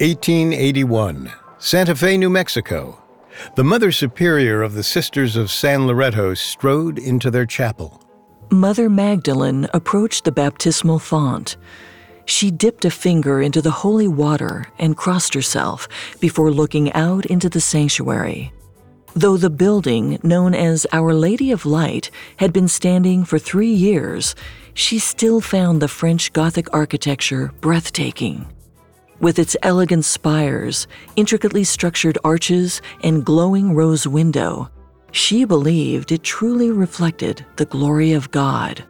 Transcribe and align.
1881, 0.00 1.32
Santa 1.56 1.96
Fe, 1.96 2.18
New 2.18 2.28
Mexico. 2.28 3.02
The 3.54 3.64
Mother 3.64 3.90
Superior 3.90 4.60
of 4.60 4.74
the 4.74 4.82
Sisters 4.82 5.36
of 5.36 5.50
San 5.50 5.86
Loretto 5.86 6.34
strode 6.34 6.98
into 6.98 7.30
their 7.30 7.46
chapel. 7.46 8.02
Mother 8.50 8.90
Magdalene 8.90 9.66
approached 9.72 10.24
the 10.24 10.32
baptismal 10.32 10.98
font. 10.98 11.56
She 12.26 12.50
dipped 12.50 12.84
a 12.84 12.90
finger 12.90 13.40
into 13.40 13.62
the 13.62 13.70
holy 13.70 14.08
water 14.08 14.66
and 14.78 14.98
crossed 14.98 15.32
herself 15.32 15.88
before 16.20 16.50
looking 16.50 16.92
out 16.92 17.24
into 17.24 17.48
the 17.48 17.62
sanctuary. 17.62 18.52
Though 19.14 19.38
the 19.38 19.48
building, 19.48 20.18
known 20.22 20.54
as 20.54 20.86
Our 20.92 21.14
Lady 21.14 21.50
of 21.52 21.64
Light, 21.64 22.10
had 22.36 22.52
been 22.52 22.68
standing 22.68 23.24
for 23.24 23.38
three 23.38 23.72
years, 23.72 24.34
she 24.76 24.98
still 24.98 25.40
found 25.40 25.80
the 25.80 25.88
French 25.88 26.32
Gothic 26.34 26.68
architecture 26.74 27.50
breathtaking. 27.62 28.46
With 29.20 29.38
its 29.38 29.56
elegant 29.62 30.04
spires, 30.04 30.86
intricately 31.16 31.64
structured 31.64 32.18
arches, 32.22 32.82
and 33.02 33.24
glowing 33.24 33.74
rose 33.74 34.06
window, 34.06 34.70
she 35.12 35.46
believed 35.46 36.12
it 36.12 36.22
truly 36.22 36.70
reflected 36.70 37.44
the 37.56 37.64
glory 37.64 38.12
of 38.12 38.30
God. 38.30 38.84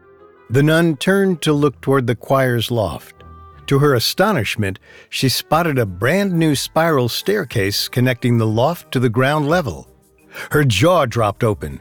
The 0.50 0.64
nun 0.64 0.96
turned 0.96 1.40
to 1.42 1.52
look 1.52 1.80
toward 1.80 2.08
the 2.08 2.16
choir's 2.16 2.72
loft. 2.72 3.22
To 3.68 3.78
her 3.78 3.94
astonishment, 3.94 4.80
she 5.08 5.28
spotted 5.28 5.78
a 5.78 5.86
brand 5.86 6.32
new 6.32 6.56
spiral 6.56 7.08
staircase 7.08 7.88
connecting 7.88 8.38
the 8.38 8.46
loft 8.46 8.90
to 8.92 8.98
the 8.98 9.08
ground 9.08 9.48
level. 9.48 9.88
Her 10.50 10.64
jaw 10.64 11.06
dropped 11.06 11.44
open. 11.44 11.80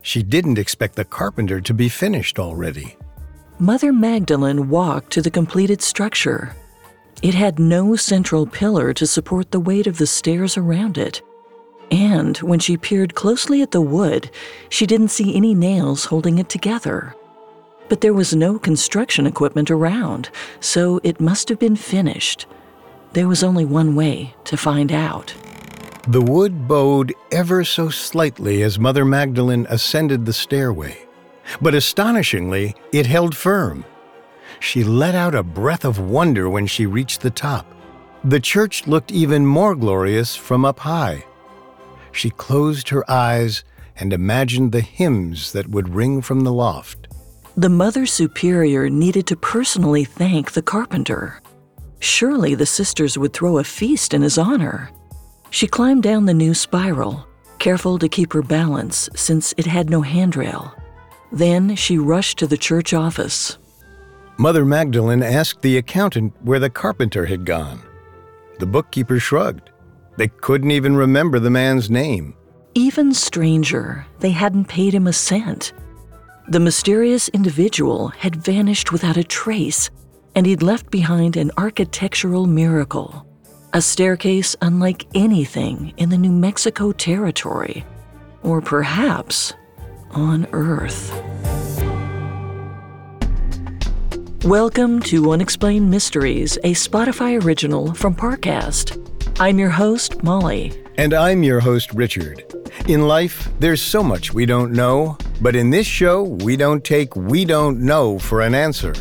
She 0.00 0.22
didn't 0.22 0.58
expect 0.58 0.96
the 0.96 1.04
carpenter 1.04 1.60
to 1.60 1.74
be 1.74 1.90
finished 1.90 2.38
already. 2.38 2.96
Mother 3.62 3.92
Magdalene 3.92 4.68
walked 4.68 5.12
to 5.12 5.22
the 5.22 5.30
completed 5.30 5.82
structure. 5.82 6.56
It 7.22 7.34
had 7.34 7.60
no 7.60 7.94
central 7.94 8.44
pillar 8.44 8.92
to 8.94 9.06
support 9.06 9.52
the 9.52 9.60
weight 9.60 9.86
of 9.86 9.98
the 9.98 10.06
stairs 10.08 10.56
around 10.56 10.98
it. 10.98 11.22
And 11.88 12.36
when 12.38 12.58
she 12.58 12.76
peered 12.76 13.14
closely 13.14 13.62
at 13.62 13.70
the 13.70 13.80
wood, 13.80 14.28
she 14.68 14.84
didn't 14.84 15.12
see 15.12 15.36
any 15.36 15.54
nails 15.54 16.06
holding 16.06 16.38
it 16.38 16.48
together. 16.48 17.14
But 17.88 18.00
there 18.00 18.12
was 18.12 18.34
no 18.34 18.58
construction 18.58 19.28
equipment 19.28 19.70
around, 19.70 20.30
so 20.58 20.98
it 21.04 21.20
must 21.20 21.48
have 21.48 21.60
been 21.60 21.76
finished. 21.76 22.46
There 23.12 23.28
was 23.28 23.44
only 23.44 23.64
one 23.64 23.94
way 23.94 24.34
to 24.42 24.56
find 24.56 24.90
out. 24.90 25.32
The 26.08 26.20
wood 26.20 26.66
bowed 26.66 27.14
ever 27.30 27.62
so 27.62 27.90
slightly 27.90 28.62
as 28.62 28.80
Mother 28.80 29.04
Magdalene 29.04 29.68
ascended 29.70 30.26
the 30.26 30.32
stairway, 30.32 31.06
but 31.60 31.74
astonishingly, 31.74 32.74
it 32.92 33.06
held 33.06 33.36
firm. 33.36 33.84
She 34.60 34.84
let 34.84 35.14
out 35.14 35.34
a 35.34 35.42
breath 35.42 35.84
of 35.84 35.98
wonder 35.98 36.48
when 36.48 36.66
she 36.66 36.86
reached 36.86 37.20
the 37.20 37.30
top. 37.30 37.66
The 38.24 38.40
church 38.40 38.86
looked 38.86 39.10
even 39.10 39.44
more 39.44 39.74
glorious 39.74 40.36
from 40.36 40.64
up 40.64 40.80
high. 40.80 41.24
She 42.12 42.30
closed 42.30 42.90
her 42.90 43.10
eyes 43.10 43.64
and 43.96 44.12
imagined 44.12 44.72
the 44.72 44.80
hymns 44.80 45.52
that 45.52 45.68
would 45.68 45.94
ring 45.94 46.22
from 46.22 46.40
the 46.40 46.52
loft. 46.52 47.08
The 47.56 47.68
Mother 47.68 48.06
Superior 48.06 48.88
needed 48.88 49.26
to 49.26 49.36
personally 49.36 50.04
thank 50.04 50.52
the 50.52 50.62
carpenter. 50.62 51.40
Surely 52.00 52.54
the 52.54 52.66
sisters 52.66 53.18
would 53.18 53.32
throw 53.32 53.58
a 53.58 53.64
feast 53.64 54.14
in 54.14 54.22
his 54.22 54.38
honor. 54.38 54.90
She 55.50 55.66
climbed 55.66 56.02
down 56.02 56.24
the 56.24 56.34
new 56.34 56.54
spiral, 56.54 57.26
careful 57.58 57.98
to 57.98 58.08
keep 58.08 58.32
her 58.32 58.42
balance 58.42 59.10
since 59.14 59.52
it 59.56 59.66
had 59.66 59.90
no 59.90 60.00
handrail. 60.00 60.74
Then 61.32 61.74
she 61.76 61.98
rushed 61.98 62.38
to 62.38 62.46
the 62.46 62.56
church 62.56 62.92
office. 62.92 63.58
Mother 64.38 64.64
Magdalene 64.64 65.22
asked 65.22 65.62
the 65.62 65.78
accountant 65.78 66.34
where 66.42 66.58
the 66.58 66.70
carpenter 66.70 67.26
had 67.26 67.44
gone. 67.44 67.82
The 68.58 68.66
bookkeeper 68.66 69.18
shrugged. 69.18 69.70
They 70.16 70.28
couldn't 70.28 70.70
even 70.70 70.94
remember 70.94 71.38
the 71.38 71.50
man's 71.50 71.90
name. 71.90 72.34
Even 72.74 73.12
stranger, 73.12 74.06
they 74.20 74.30
hadn't 74.30 74.68
paid 74.68 74.94
him 74.94 75.06
a 75.06 75.12
cent. 75.12 75.72
The 76.48 76.60
mysterious 76.60 77.28
individual 77.30 78.08
had 78.08 78.36
vanished 78.36 78.92
without 78.92 79.16
a 79.16 79.24
trace, 79.24 79.90
and 80.34 80.46
he'd 80.46 80.62
left 80.62 80.90
behind 80.90 81.36
an 81.36 81.50
architectural 81.56 82.46
miracle 82.46 83.26
a 83.74 83.80
staircase 83.80 84.54
unlike 84.60 85.06
anything 85.14 85.94
in 85.96 86.10
the 86.10 86.18
New 86.18 86.32
Mexico 86.32 86.92
territory, 86.92 87.84
or 88.42 88.60
perhaps 88.60 89.54
on 90.14 90.46
Earth. 90.52 91.10
Welcome 94.44 95.00
to 95.02 95.32
Unexplained 95.32 95.90
Mysteries, 95.90 96.56
a 96.64 96.74
Spotify 96.74 97.42
original 97.42 97.94
from 97.94 98.14
Parcast. 98.14 98.98
I'm 99.40 99.58
your 99.58 99.70
host, 99.70 100.22
Molly. 100.22 100.72
And 100.98 101.14
I'm 101.14 101.42
your 101.42 101.60
host, 101.60 101.94
Richard. 101.94 102.44
In 102.88 103.06
life, 103.06 103.48
there's 103.60 103.80
so 103.80 104.02
much 104.02 104.34
we 104.34 104.44
don't 104.44 104.72
know, 104.72 105.16
but 105.40 105.56
in 105.56 105.70
this 105.70 105.86
show, 105.86 106.22
we 106.22 106.56
don't 106.56 106.84
take 106.84 107.14
we 107.14 107.44
don't 107.44 107.80
know 107.80 108.18
for 108.18 108.40
an 108.42 108.54
answer. 108.54 108.94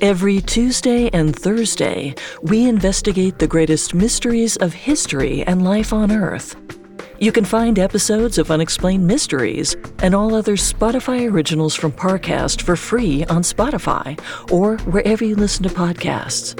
Every 0.00 0.40
Tuesday 0.40 1.10
and 1.10 1.36
Thursday, 1.36 2.14
we 2.42 2.66
investigate 2.66 3.38
the 3.38 3.46
greatest 3.46 3.92
mysteries 3.92 4.56
of 4.56 4.72
history 4.72 5.42
and 5.42 5.62
life 5.62 5.92
on 5.92 6.10
Earth. 6.10 6.56
You 7.22 7.32
can 7.32 7.44
find 7.44 7.78
episodes 7.78 8.38
of 8.38 8.50
Unexplained 8.50 9.06
Mysteries 9.06 9.76
and 9.98 10.14
all 10.14 10.34
other 10.34 10.56
Spotify 10.56 11.30
originals 11.30 11.74
from 11.74 11.92
Parcast 11.92 12.62
for 12.62 12.76
free 12.76 13.26
on 13.26 13.42
Spotify 13.42 14.18
or 14.50 14.78
wherever 14.90 15.22
you 15.22 15.36
listen 15.36 15.62
to 15.64 15.68
podcasts. 15.68 16.58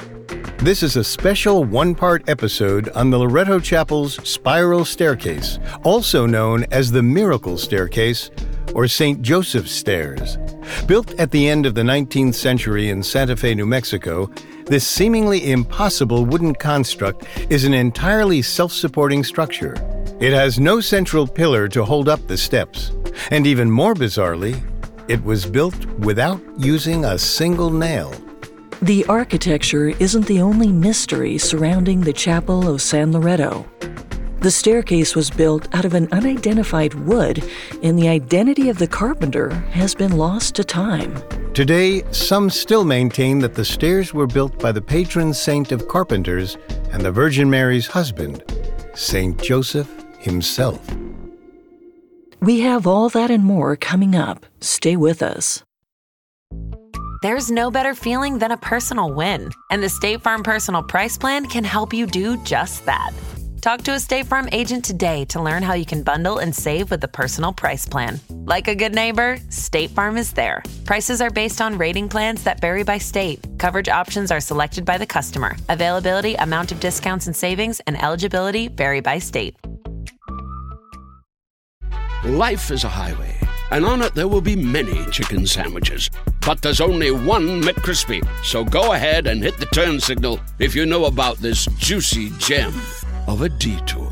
This 0.59 0.83
is 0.83 0.97
a 0.97 1.03
special 1.03 1.63
one 1.63 1.95
part 1.95 2.29
episode 2.29 2.89
on 2.89 3.09
the 3.09 3.17
Loretto 3.17 3.59
Chapel's 3.59 4.17
spiral 4.29 4.85
staircase, 4.85 5.57
also 5.83 6.27
known 6.27 6.67
as 6.69 6.91
the 6.91 7.01
Miracle 7.01 7.57
Staircase 7.57 8.29
or 8.75 8.87
St. 8.87 9.19
Joseph's 9.23 9.71
Stairs. 9.71 10.37
Built 10.85 11.19
at 11.19 11.31
the 11.31 11.49
end 11.49 11.65
of 11.65 11.73
the 11.73 11.81
19th 11.81 12.35
century 12.35 12.89
in 12.89 13.01
Santa 13.01 13.35
Fe, 13.35 13.55
New 13.55 13.65
Mexico, 13.65 14.29
this 14.67 14.87
seemingly 14.87 15.51
impossible 15.51 16.23
wooden 16.23 16.53
construct 16.53 17.25
is 17.49 17.63
an 17.63 17.73
entirely 17.73 18.43
self 18.43 18.71
supporting 18.71 19.23
structure. 19.23 19.73
It 20.21 20.33
has 20.33 20.59
no 20.59 20.79
central 20.79 21.25
pillar 21.25 21.67
to 21.69 21.83
hold 21.83 22.07
up 22.07 22.27
the 22.27 22.37
steps. 22.37 22.91
And 23.31 23.47
even 23.47 23.71
more 23.71 23.95
bizarrely, 23.95 24.61
it 25.07 25.23
was 25.23 25.47
built 25.47 25.83
without 25.97 26.39
using 26.59 27.05
a 27.05 27.17
single 27.17 27.71
nail. 27.71 28.13
The 28.83 29.03
architecture 29.07 29.87
isn't 29.87 30.27
the 30.27 30.39
only 30.39 30.71
mystery 30.71 31.39
surrounding 31.39 32.01
the 32.01 32.13
Chapel 32.13 32.69
of 32.69 32.83
San 32.83 33.11
Loretto. 33.11 33.65
The 34.41 34.51
staircase 34.51 35.15
was 35.15 35.31
built 35.31 35.67
out 35.73 35.85
of 35.85 35.95
an 35.95 36.07
unidentified 36.11 36.93
wood, 36.93 37.43
and 37.81 37.97
the 37.97 38.07
identity 38.07 38.69
of 38.69 38.77
the 38.77 38.87
carpenter 38.87 39.49
has 39.71 39.95
been 39.95 40.17
lost 40.17 40.53
to 40.53 40.63
time. 40.63 41.15
Today, 41.55 42.03
some 42.11 42.51
still 42.51 42.85
maintain 42.85 43.39
that 43.39 43.55
the 43.55 43.65
stairs 43.65 44.13
were 44.13 44.27
built 44.27 44.59
by 44.59 44.71
the 44.71 44.83
patron 44.83 45.33
saint 45.33 45.71
of 45.71 45.87
carpenters 45.87 46.59
and 46.91 47.01
the 47.01 47.11
Virgin 47.11 47.49
Mary's 47.49 47.87
husband, 47.87 48.43
Saint 48.93 49.41
Joseph 49.41 50.00
himself. 50.21 50.79
We 52.41 52.61
have 52.61 52.87
all 52.87 53.09
that 53.09 53.29
and 53.29 53.43
more 53.43 53.75
coming 53.75 54.15
up. 54.15 54.45
Stay 54.61 54.95
with 54.95 55.21
us. 55.21 55.63
There's 57.21 57.51
no 57.51 57.69
better 57.69 57.93
feeling 57.93 58.39
than 58.39 58.51
a 58.51 58.57
personal 58.57 59.13
win, 59.13 59.51
and 59.69 59.83
the 59.83 59.89
State 59.89 60.23
Farm 60.23 60.41
Personal 60.41 60.81
Price 60.81 61.19
Plan 61.19 61.45
can 61.45 61.63
help 61.63 61.93
you 61.93 62.07
do 62.07 62.35
just 62.43 62.83
that. 62.87 63.11
Talk 63.61 63.83
to 63.83 63.91
a 63.91 63.99
State 63.99 64.25
Farm 64.25 64.49
agent 64.51 64.83
today 64.83 65.23
to 65.25 65.39
learn 65.39 65.61
how 65.61 65.75
you 65.75 65.85
can 65.85 66.01
bundle 66.01 66.39
and 66.39 66.55
save 66.55 66.89
with 66.89 66.99
the 66.99 67.07
Personal 67.07 67.53
Price 67.53 67.85
Plan. 67.85 68.19
Like 68.29 68.67
a 68.67 68.73
good 68.73 68.95
neighbor, 68.95 69.37
State 69.49 69.91
Farm 69.91 70.17
is 70.17 70.33
there. 70.33 70.63
Prices 70.83 71.21
are 71.21 71.29
based 71.29 71.61
on 71.61 71.77
rating 71.77 72.09
plans 72.09 72.43
that 72.43 72.59
vary 72.59 72.83
by 72.83 72.97
state. 72.97 73.39
Coverage 73.59 73.87
options 73.87 74.31
are 74.31 74.39
selected 74.39 74.83
by 74.83 74.97
the 74.97 75.05
customer. 75.05 75.55
Availability, 75.69 76.33
amount 76.33 76.71
of 76.71 76.79
discounts 76.79 77.27
and 77.27 77.35
savings, 77.35 77.79
and 77.81 78.01
eligibility 78.01 78.67
vary 78.67 78.99
by 78.99 79.19
state. 79.19 79.55
Life 82.23 82.69
is 82.69 82.83
a 82.83 82.87
highway, 82.87 83.35
and 83.71 83.83
on 83.83 84.03
it 84.03 84.13
there 84.13 84.27
will 84.27 84.41
be 84.41 84.55
many 84.55 85.09
chicken 85.09 85.47
sandwiches. 85.47 86.07
But 86.45 86.61
there's 86.61 86.79
only 86.79 87.09
one 87.09 87.63
McCrispy. 87.63 88.23
So 88.45 88.63
go 88.63 88.93
ahead 88.93 89.25
and 89.25 89.41
hit 89.41 89.57
the 89.57 89.65
turn 89.65 89.99
signal 89.99 90.39
if 90.59 90.75
you 90.75 90.85
know 90.85 91.05
about 91.05 91.37
this 91.37 91.65
juicy 91.79 92.29
gem 92.37 92.79
of 93.25 93.41
a 93.41 93.49
detour. 93.49 94.11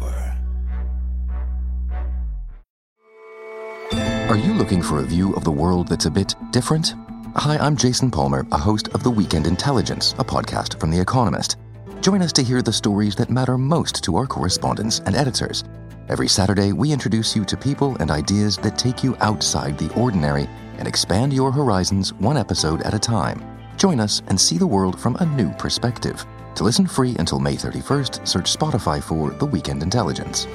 Are 3.92 4.38
you 4.38 4.54
looking 4.56 4.82
for 4.82 5.02
a 5.02 5.06
view 5.06 5.36
of 5.36 5.44
the 5.44 5.52
world 5.52 5.88
that's 5.88 6.08
a 6.08 6.12
bit 6.12 6.34
different? 6.50 6.96
Hi, 7.36 7.58
I'm 7.58 7.78
Jason 7.78 8.10
Palmer, 8.10 8.48
a 8.52 8.58
host 8.58 8.88
of 8.96 9.04
The 9.04 9.12
Weekend 9.12 9.46
Intelligence, 9.46 10.16
a 10.18 10.24
podcast 10.24 10.80
from 10.80 10.90
The 10.90 11.00
Economist. 11.00 11.58
Join 12.02 12.24
us 12.24 12.34
to 12.34 12.44
hear 12.44 12.64
the 12.64 12.74
stories 12.74 13.14
that 13.18 13.30
matter 13.30 13.56
most 13.56 14.04
to 14.06 14.16
our 14.16 14.26
correspondents 14.26 14.98
and 15.06 15.16
editors. 15.16 15.64
Every 16.10 16.28
Saturday, 16.28 16.74
we 16.74 16.92
introduce 16.92 17.36
you 17.36 17.46
to 17.46 17.56
people 17.56 17.96
and 17.98 18.10
ideas 18.10 18.58
that 18.64 18.80
take 18.80 19.04
you 19.04 19.16
outside 19.20 19.78
the 19.78 19.94
ordinary 19.94 20.50
and 20.80 20.88
expand 20.88 21.32
your 21.34 21.52
horizons 21.52 22.16
one 22.16 22.36
episode 22.36 22.82
at 22.82 22.96
a 22.96 23.00
time. 23.00 23.46
Join 23.78 24.00
us 24.00 24.24
and 24.26 24.42
see 24.42 24.58
the 24.58 24.66
world 24.66 25.00
from 25.00 25.18
a 25.20 25.26
new 25.26 25.52
perspective. 25.52 26.26
To 26.56 26.64
listen 26.64 26.88
free 26.88 27.16
until 27.20 27.38
May 27.38 27.54
31st, 27.54 28.28
search 28.28 28.52
Spotify 28.52 29.04
for 29.04 29.30
The 29.30 29.46
Weekend 29.46 29.84
Intelligence. 29.84 30.48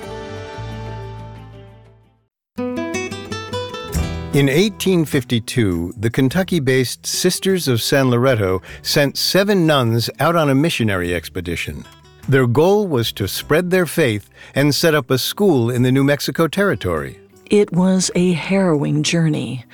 In 4.35 4.47
1852, 4.51 5.95
the 5.97 6.11
Kentucky 6.11 6.59
based 6.59 7.07
Sisters 7.07 7.69
of 7.69 7.81
San 7.81 8.11
Loretto 8.11 8.61
sent 8.83 9.17
seven 9.17 9.69
nuns 9.69 10.11
out 10.19 10.35
on 10.35 10.51
a 10.51 10.55
missionary 10.57 11.15
expedition. 11.15 11.85
Their 12.29 12.47
goal 12.47 12.89
was 12.89 13.13
to 13.13 13.29
spread 13.29 13.71
their 13.71 13.85
faith 13.85 14.31
and 14.55 14.75
set 14.75 14.95
up 14.95 15.11
a 15.11 15.19
school 15.19 15.71
in 15.71 15.83
the 15.83 15.93
New 15.93 16.05
Mexico 16.05 16.49
Territory. 16.49 17.21
It 17.51 17.73
was 17.73 18.11
a 18.15 18.33
harrowing 18.33 19.03
journey. 19.03 19.67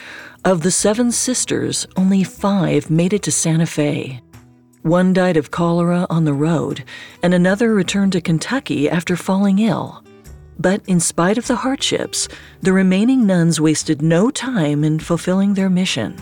Of 0.45 0.63
the 0.63 0.73
seven 0.73 1.13
sisters, 1.13 1.87
only 1.97 2.25
five 2.25 2.91
made 2.91 3.13
it 3.13 3.23
to 3.25 3.31
Santa 3.31 3.67
Fe. 3.67 4.21
One 4.83 5.13
died 5.13 5.37
of 5.37 5.51
cholera 5.51 6.07
on 6.11 6.25
the 6.25 6.33
road, 6.33 6.85
and 7.23 7.35
another 7.35 7.73
returned 7.73 8.13
to 8.13 8.21
Kentucky 8.21 8.91
after 8.91 9.15
falling 9.15 9.59
ill. 9.61 10.03
But 10.59 10.83
in 10.89 10.99
spite 10.99 11.39
of 11.39 11.47
the 11.47 11.57
hardships, 11.57 12.27
the 12.63 12.73
remaining 12.73 13.27
nuns 13.27 13.61
wasted 13.61 14.03
no 14.03 14.31
time 14.31 14.83
in 14.83 14.99
fulfilling 14.99 15.55
their 15.55 15.71
mission. 15.71 16.17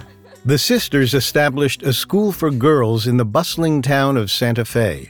The 0.45 0.59
sisters 0.59 1.15
established 1.15 1.83
a 1.83 1.93
school 1.93 2.33
for 2.33 2.51
girls 2.51 3.07
in 3.07 3.17
the 3.17 3.25
bustling 3.25 3.81
town 3.81 4.17
of 4.17 4.31
Santa 4.31 4.65
Fe. 4.65 5.09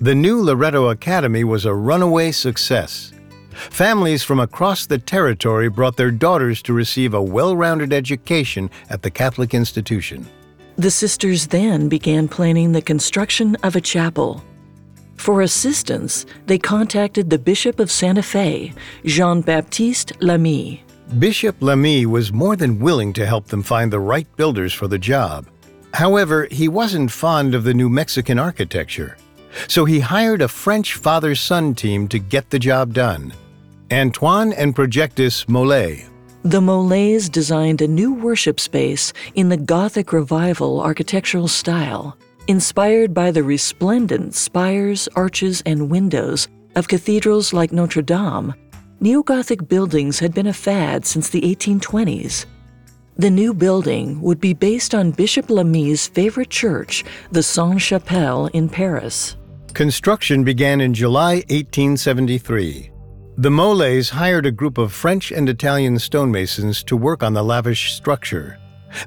The 0.00 0.14
new 0.14 0.42
Loretto 0.42 0.90
Academy 0.90 1.42
was 1.42 1.64
a 1.64 1.74
runaway 1.74 2.30
success. 2.30 3.14
Families 3.52 4.22
from 4.22 4.40
across 4.40 4.84
the 4.84 4.98
territory 4.98 5.70
brought 5.70 5.96
their 5.96 6.10
daughters 6.10 6.60
to 6.62 6.74
receive 6.74 7.14
a 7.14 7.22
well 7.22 7.56
rounded 7.56 7.94
education 7.94 8.68
at 8.90 9.00
the 9.00 9.10
Catholic 9.10 9.54
institution. 9.54 10.26
The 10.76 10.90
sisters 10.90 11.46
then 11.46 11.88
began 11.88 12.28
planning 12.28 12.72
the 12.72 12.82
construction 12.82 13.56
of 13.62 13.74
a 13.74 13.80
chapel. 13.80 14.44
For 15.16 15.40
assistance, 15.40 16.26
they 16.44 16.58
contacted 16.58 17.30
the 17.30 17.38
Bishop 17.38 17.80
of 17.80 17.90
Santa 17.90 18.22
Fe, 18.22 18.74
Jean 19.06 19.40
Baptiste 19.40 20.12
Lamy. 20.20 20.84
Bishop 21.18 21.56
Lamy 21.60 22.04
was 22.04 22.34
more 22.34 22.54
than 22.54 22.80
willing 22.80 23.14
to 23.14 23.24
help 23.24 23.46
them 23.46 23.62
find 23.62 23.90
the 23.90 24.00
right 24.00 24.28
builders 24.36 24.74
for 24.74 24.88
the 24.88 24.98
job. 24.98 25.46
However, 25.94 26.48
he 26.50 26.68
wasn't 26.68 27.10
fond 27.10 27.54
of 27.54 27.64
the 27.64 27.72
New 27.72 27.88
Mexican 27.88 28.38
architecture, 28.38 29.16
so 29.68 29.84
he 29.84 30.00
hired 30.00 30.42
a 30.42 30.48
French 30.48 30.94
father 30.94 31.34
son 31.34 31.74
team 31.74 32.08
to 32.08 32.18
get 32.18 32.50
the 32.50 32.58
job 32.58 32.92
done 32.92 33.32
Antoine 33.92 34.52
and 34.52 34.74
Projectus 34.74 35.44
Mollet. 35.44 36.08
The 36.42 36.60
Mollets 36.60 37.28
designed 37.30 37.82
a 37.82 37.88
new 37.88 38.14
worship 38.14 38.60
space 38.60 39.12
in 39.34 39.48
the 39.48 39.56
Gothic 39.56 40.12
Revival 40.12 40.80
architectural 40.80 41.48
style 41.48 42.16
inspired 42.48 43.12
by 43.12 43.30
the 43.30 43.42
resplendent 43.42 44.34
spires, 44.34 45.08
arches, 45.16 45.62
and 45.66 45.90
windows 45.90 46.48
of 46.76 46.88
cathedrals 46.88 47.52
like 47.52 47.72
Notre 47.72 48.02
Dame, 48.02 48.54
Neo 49.00 49.22
Gothic 49.22 49.66
buildings 49.68 50.18
had 50.18 50.34
been 50.34 50.46
a 50.46 50.52
fad 50.52 51.04
since 51.04 51.28
the 51.28 51.40
1820s. 51.40 52.46
The 53.16 53.30
new 53.30 53.54
building 53.54 54.20
would 54.20 54.40
be 54.40 54.52
based 54.52 54.94
on 54.94 55.10
Bishop 55.10 55.50
Lamy's 55.50 56.06
favorite 56.06 56.50
church, 56.50 57.04
the 57.30 57.42
Sainte 57.42 57.80
Chapelle 57.80 58.46
in 58.48 58.68
Paris. 58.68 59.36
Construction 59.76 60.42
began 60.42 60.80
in 60.80 60.94
July 60.94 61.44
1873. 61.50 62.90
The 63.36 63.50
Mollets 63.50 64.08
hired 64.08 64.46
a 64.46 64.50
group 64.50 64.78
of 64.78 64.90
French 64.90 65.30
and 65.30 65.50
Italian 65.50 65.98
stonemasons 65.98 66.82
to 66.84 66.96
work 66.96 67.22
on 67.22 67.34
the 67.34 67.42
lavish 67.42 67.92
structure. 67.92 68.58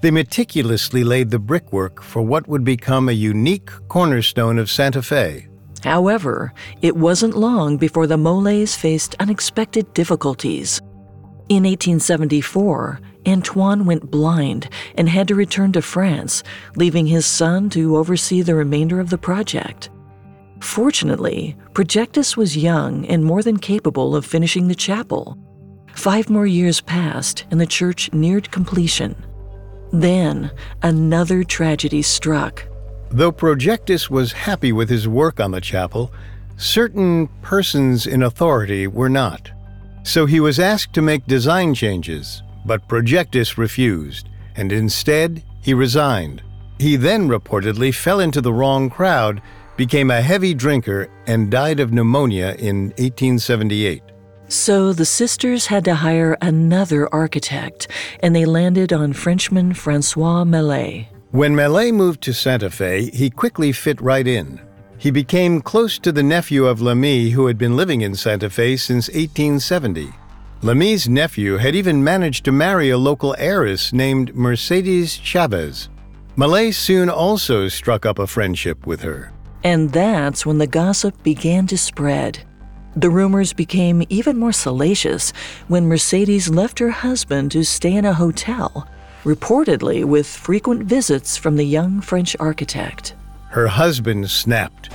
They 0.01 0.11
meticulously 0.11 1.03
laid 1.03 1.31
the 1.31 1.39
brickwork 1.39 2.03
for 2.03 2.21
what 2.21 2.47
would 2.47 2.63
become 2.63 3.09
a 3.09 3.13
unique 3.13 3.71
cornerstone 3.87 4.59
of 4.59 4.69
Santa 4.69 5.01
Fe. 5.01 5.47
However, 5.83 6.53
it 6.83 6.95
wasn't 6.95 7.35
long 7.35 7.77
before 7.77 8.05
the 8.05 8.17
Mollets 8.17 8.77
faced 8.77 9.15
unexpected 9.19 9.91
difficulties. 9.95 10.81
In 11.49 11.63
1874, 11.63 13.01
Antoine 13.27 13.85
went 13.85 14.11
blind 14.11 14.69
and 14.93 15.09
had 15.09 15.29
to 15.29 15.33
return 15.33 15.71
to 15.71 15.81
France, 15.81 16.43
leaving 16.75 17.07
his 17.07 17.25
son 17.25 17.71
to 17.71 17.97
oversee 17.97 18.43
the 18.43 18.53
remainder 18.53 18.99
of 18.99 19.09
the 19.09 19.17
project. 19.17 19.89
Fortunately, 20.61 21.55
Projectus 21.73 22.35
was 22.35 22.57
young 22.57 23.05
and 23.05 23.23
more 23.23 23.41
than 23.41 23.57
capable 23.57 24.15
of 24.15 24.25
finishing 24.25 24.67
the 24.67 24.75
chapel. 24.75 25.37
Five 25.93 26.29
more 26.29 26.45
years 26.45 26.81
passed, 26.81 27.45
and 27.51 27.59
the 27.59 27.65
church 27.65 28.11
neared 28.13 28.51
completion. 28.51 29.15
Then, 29.91 30.51
another 30.83 31.43
tragedy 31.43 32.01
struck. 32.01 32.65
Though 33.09 33.31
Projectus 33.31 34.09
was 34.09 34.31
happy 34.31 34.71
with 34.71 34.89
his 34.89 35.07
work 35.07 35.39
on 35.39 35.51
the 35.51 35.61
chapel, 35.61 36.13
certain 36.57 37.27
persons 37.41 38.05
in 38.05 38.23
authority 38.23 38.85
were 38.85 39.09
not. 39.09 39.51
So 40.03 40.25
he 40.25 40.39
was 40.39 40.59
asked 40.59 40.93
to 40.93 41.01
make 41.01 41.25
design 41.25 41.73
changes, 41.73 42.43
but 42.65 42.87
Projectus 42.87 43.57
refused, 43.57 44.29
and 44.55 44.71
instead 44.71 45.43
he 45.61 45.73
resigned. 45.73 46.43
He 46.79 46.95
then 46.95 47.27
reportedly 47.27 47.93
fell 47.93 48.19
into 48.19 48.41
the 48.41 48.53
wrong 48.53 48.89
crowd, 48.89 49.41
became 49.79 50.11
a 50.11 50.21
heavy 50.21 50.53
drinker, 50.53 51.07
and 51.25 51.49
died 51.49 51.79
of 51.79 51.93
pneumonia 51.93 52.53
in 52.59 52.89
1878. 52.97 54.03
So 54.49 54.91
the 54.91 55.05
sisters 55.05 55.67
had 55.67 55.85
to 55.85 55.95
hire 55.95 56.35
another 56.41 57.07
architect, 57.13 57.87
and 58.21 58.35
they 58.35 58.43
landed 58.43 58.91
on 58.91 59.13
Frenchman 59.13 59.73
Francois 59.73 60.43
Millet. 60.43 61.05
When 61.31 61.55
Millet 61.55 61.93
moved 61.93 62.21
to 62.23 62.33
Santa 62.33 62.69
Fe, 62.69 63.09
he 63.11 63.29
quickly 63.29 63.71
fit 63.71 64.01
right 64.01 64.27
in. 64.27 64.59
He 64.97 65.11
became 65.11 65.61
close 65.61 65.97
to 65.99 66.11
the 66.11 66.23
nephew 66.23 66.65
of 66.65 66.81
Lamy, 66.81 67.29
who 67.29 67.47
had 67.47 67.57
been 67.57 67.77
living 67.77 68.01
in 68.01 68.15
Santa 68.15 68.49
Fe 68.49 68.75
since 68.75 69.07
1870. 69.07 70.11
Lamy's 70.61 71.07
nephew 71.07 71.55
had 71.55 71.73
even 71.73 72.03
managed 72.03 72.43
to 72.43 72.51
marry 72.51 72.89
a 72.89 72.97
local 72.97 73.33
heiress 73.37 73.93
named 73.93 74.35
Mercedes 74.35 75.15
Chavez. 75.15 75.87
Millet 76.35 76.75
soon 76.75 77.09
also 77.09 77.69
struck 77.69 78.05
up 78.05 78.19
a 78.19 78.27
friendship 78.27 78.85
with 78.85 78.99
her. 79.03 79.31
And 79.63 79.91
that's 79.91 80.45
when 80.45 80.57
the 80.57 80.67
gossip 80.67 81.21
began 81.23 81.67
to 81.67 81.77
spread. 81.77 82.39
The 82.95 83.09
rumors 83.09 83.53
became 83.53 84.03
even 84.09 84.37
more 84.37 84.51
salacious 84.51 85.31
when 85.67 85.87
Mercedes 85.87 86.49
left 86.49 86.79
her 86.79 86.89
husband 86.89 87.51
to 87.51 87.63
stay 87.63 87.93
in 87.95 88.05
a 88.05 88.13
hotel, 88.13 88.87
reportedly 89.23 90.05
with 90.05 90.27
frequent 90.27 90.83
visits 90.83 91.37
from 91.37 91.55
the 91.55 91.65
young 91.65 92.01
French 92.01 92.35
architect. 92.39 93.13
Her 93.49 93.67
husband 93.67 94.29
snapped. 94.29 94.87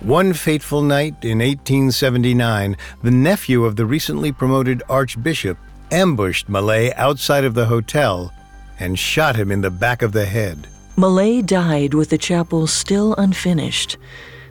One 0.00 0.34
fateful 0.34 0.82
night 0.82 1.24
in 1.24 1.38
1879, 1.38 2.76
the 3.02 3.10
nephew 3.10 3.64
of 3.64 3.76
the 3.76 3.86
recently 3.86 4.32
promoted 4.32 4.82
archbishop 4.88 5.56
ambushed 5.90 6.48
Malay 6.48 6.92
outside 6.94 7.44
of 7.44 7.54
the 7.54 7.66
hotel 7.66 8.32
and 8.78 8.98
shot 8.98 9.36
him 9.36 9.50
in 9.50 9.60
the 9.60 9.70
back 9.70 10.02
of 10.02 10.12
the 10.12 10.26
head. 10.26 10.68
Millet 10.96 11.46
died 11.46 11.92
with 11.92 12.10
the 12.10 12.18
chapel 12.18 12.68
still 12.68 13.14
unfinished. 13.18 13.98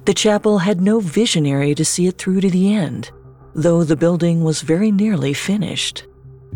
The 0.04 0.14
chapel 0.14 0.58
had 0.58 0.82
no 0.82 1.00
visionary 1.00 1.74
to 1.76 1.86
see 1.86 2.08
it 2.08 2.18
through 2.18 2.42
to 2.42 2.50
the 2.50 2.74
end, 2.74 3.12
though 3.56 3.86
the 3.86 3.96
building 3.96 4.44
was 4.44 4.62
very 4.62 4.92
nearly 4.92 5.34
finished. 5.34 6.06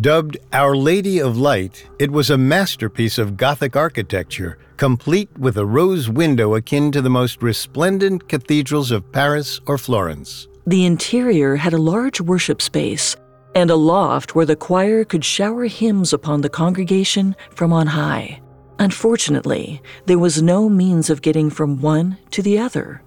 Dubbed 0.01 0.37
Our 0.51 0.75
Lady 0.75 1.19
of 1.19 1.37
Light, 1.37 1.87
it 1.99 2.11
was 2.11 2.29
a 2.29 2.37
masterpiece 2.37 3.17
of 3.17 3.37
Gothic 3.37 3.77
architecture, 3.77 4.59
complete 4.75 5.29
with 5.39 5.57
a 5.57 5.65
rose 5.65 6.09
window 6.09 6.55
akin 6.55 6.91
to 6.91 7.01
the 7.01 7.09
most 7.09 7.41
resplendent 7.41 8.27
cathedrals 8.27 8.91
of 8.91 9.09
Paris 9.13 9.61
or 9.67 9.77
Florence. 9.77 10.49
The 10.67 10.85
interior 10.85 11.55
had 11.55 11.71
a 11.71 11.77
large 11.77 12.19
worship 12.19 12.61
space 12.61 13.15
and 13.55 13.71
a 13.71 13.75
loft 13.75 14.35
where 14.35 14.45
the 14.45 14.57
choir 14.57 15.05
could 15.05 15.23
shower 15.23 15.65
hymns 15.65 16.11
upon 16.11 16.41
the 16.41 16.49
congregation 16.49 17.35
from 17.55 17.71
on 17.71 17.87
high. 17.87 18.41
Unfortunately, 18.79 19.81
there 20.05 20.19
was 20.19 20.41
no 20.41 20.69
means 20.69 21.09
of 21.09 21.21
getting 21.21 21.49
from 21.49 21.81
one 21.81 22.17
to 22.31 22.41
the 22.41 22.59
other. 22.59 23.01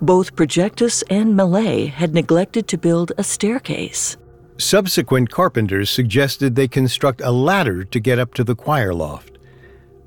Both 0.00 0.34
Projectus 0.34 1.02
and 1.08 1.36
Millet 1.36 1.90
had 1.90 2.12
neglected 2.12 2.66
to 2.68 2.78
build 2.78 3.12
a 3.16 3.22
staircase. 3.22 4.16
Subsequent 4.58 5.30
carpenters 5.30 5.90
suggested 5.90 6.54
they 6.54 6.68
construct 6.68 7.20
a 7.20 7.30
ladder 7.30 7.84
to 7.84 8.00
get 8.00 8.18
up 8.18 8.34
to 8.34 8.44
the 8.44 8.56
choir 8.56 8.92
loft. 8.92 9.38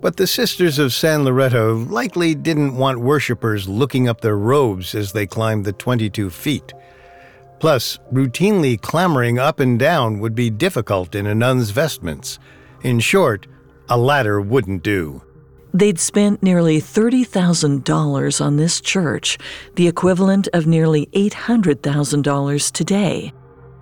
But 0.02 0.18
the 0.18 0.28
Sisters 0.28 0.80
of 0.80 0.94
San 0.94 1.24
Loretto 1.24 1.76
likely 1.76 2.36
didn't 2.36 2.76
want 2.76 3.00
worshippers 3.00 3.70
looking 3.70 4.08
up 4.10 4.22
their 4.22 4.38
robes 4.38 4.94
as 4.94 5.14
they 5.14 5.26
climbed 5.26 5.66
the 5.66 5.72
22 5.74 6.30
feet. 6.30 6.74
Plus, 7.60 7.98
routinely 8.14 8.80
clambering 8.80 9.40
up 9.40 9.60
and 9.60 9.80
down 9.80 10.20
would 10.20 10.36
be 10.36 10.50
difficult 10.50 11.16
in 11.16 11.26
a 11.26 11.34
nun's 11.34 11.70
vestments. 11.70 12.38
In 12.84 13.00
short, 13.00 13.48
a 13.90 13.98
ladder 13.98 14.42
wouldn't 14.42 14.84
do. 14.84 15.22
They'd 15.74 16.00
spent 16.00 16.42
nearly 16.42 16.80
$30,000 16.80 18.46
on 18.46 18.56
this 18.56 18.80
church, 18.80 19.38
the 19.76 19.88
equivalent 19.88 20.48
of 20.54 20.68
nearly 20.68 21.08
$800,000 21.08 22.72
today. 22.72 23.34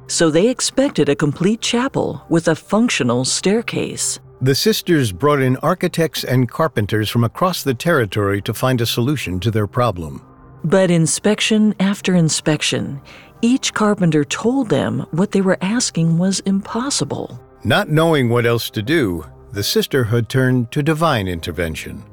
So 0.08 0.32
they 0.32 0.50
expected 0.50 1.08
a 1.08 1.16
complete 1.16 1.62
chapel 1.62 2.26
with 2.30 2.48
a 2.48 2.56
functional 2.56 3.26
staircase. 3.26 4.20
The 4.42 4.56
sisters 4.56 5.12
brought 5.12 5.42
in 5.42 5.56
architects 5.58 6.24
and 6.24 6.50
carpenters 6.50 7.10
from 7.10 7.24
across 7.24 7.64
the 7.64 7.74
territory 7.74 8.42
to 8.42 8.54
find 8.54 8.82
a 8.82 8.86
solution 8.86 9.40
to 9.40 9.52
their 9.52 9.68
problem. 9.68 10.26
But 10.66 10.92
inspection 10.92 11.76
after 11.80 12.16
inspection, 12.16 13.02
each 13.42 13.74
carpenter 13.74 14.24
told 14.26 14.70
them 14.70 15.06
what 15.12 15.32
they 15.32 15.42
were 15.42 15.58
asking 15.62 16.18
was 16.18 16.40
impossible. 16.42 17.40
Not 17.64 17.90
knowing 17.90 18.30
what 18.30 18.46
else 18.46 18.70
to 18.72 18.82
do, 18.82 19.26
the 19.54 19.64
sisterhood 19.64 20.28
turned 20.28 20.72
to 20.72 20.82
divine 20.82 21.28
intervention. 21.28 22.04